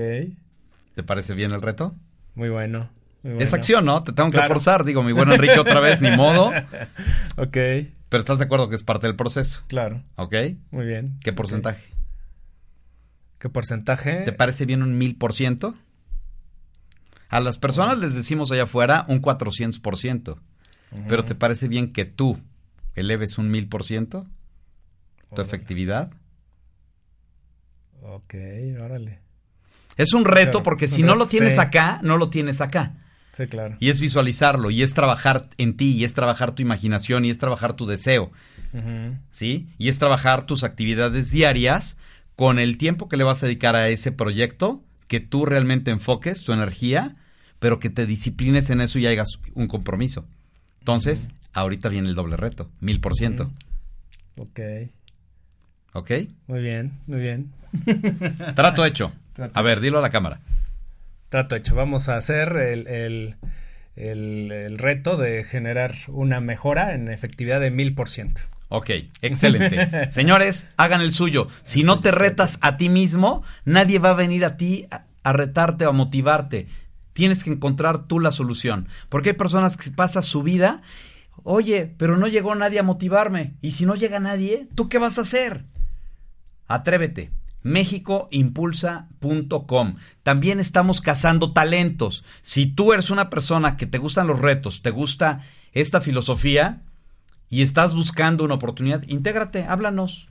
[0.93, 1.95] ¿Te parece bien el reto?
[2.35, 2.91] Muy bueno.
[3.23, 4.03] muy Es acción, ¿no?
[4.03, 4.83] Te tengo que forzar.
[4.83, 6.51] Digo, mi buen Enrique otra vez, ni modo.
[7.37, 7.57] Ok.
[8.09, 9.61] Pero estás de acuerdo que es parte del proceso.
[9.67, 10.03] Claro.
[10.15, 10.35] ¿Ok?
[10.71, 11.17] Muy bien.
[11.23, 11.93] ¿Qué porcentaje?
[13.39, 14.23] ¿Qué porcentaje?
[14.25, 15.73] ¿Te parece bien un mil por ciento?
[17.29, 20.37] A las personas les decimos allá afuera un 400%.
[21.07, 22.39] Pero ¿te parece bien que tú
[22.95, 24.25] eleves un mil por ciento?
[25.35, 26.11] ¿Tu efectividad?
[28.01, 28.33] Ok,
[28.81, 29.19] órale.
[29.97, 31.59] Es un reto Claro, porque si no lo tienes sí.
[31.59, 32.95] acá, no lo tienes acá.
[33.31, 33.77] Sí, claro.
[33.79, 37.37] Y es visualizarlo, y es trabajar en ti, y es trabajar tu imaginación, y es
[37.37, 38.31] trabajar tu deseo.
[39.29, 39.67] ¿sí?
[39.77, 41.97] Y es trabajar tus actividades diarias
[42.35, 46.43] con el tiempo que le vas a dedicar a ese proyecto, que tú realmente enfoques
[46.43, 47.15] tu energía,
[47.59, 50.25] pero que te disciplines en eso y hagas un compromiso.
[50.79, 53.51] Entonces, ahorita viene el doble reto, mil por ciento.
[54.37, 54.59] Ok.
[55.93, 56.11] ¿Ok?
[56.47, 57.51] Muy bien, muy bien.
[58.55, 59.11] Trato hecho.
[59.33, 60.39] Trato A ver, dilo a la cámara.
[61.29, 61.75] Trato hecho.
[61.75, 63.35] Vamos a hacer el, el,
[63.95, 68.41] el- el reto de generar una mejora en efectividad de mil por ciento.
[68.69, 68.89] Ok,
[69.21, 70.09] excelente.
[70.11, 71.47] Señores, hagan el suyo.
[71.63, 75.33] Si no te retas a ti mismo, nadie va a venir a ti a, a
[75.33, 76.67] retarte o a motivarte.
[77.13, 78.87] Tienes que encontrar tú la solución.
[79.09, 80.81] Porque hay personas que pasan su vida,
[81.43, 83.53] oye, pero no llegó nadie a motivarme.
[83.61, 85.63] Y si no llega nadie, ¿tú qué vas a hacer?
[86.67, 87.31] Atrévete.
[87.63, 89.95] Méxicoimpulsa.com.
[90.23, 92.23] También estamos cazando talentos.
[92.41, 96.81] Si tú eres una persona que te gustan los retos, te gusta esta filosofía
[97.49, 100.27] y estás buscando una oportunidad, intégrate, háblanos.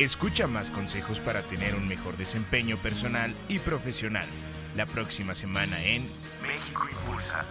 [0.05, 4.27] Escucha más consejos para tener un mejor desempeño personal y profesional
[4.75, 6.03] la próxima semana en
[6.43, 7.43] México Impulsa.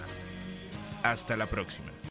[1.03, 1.95] Hasta la próxima.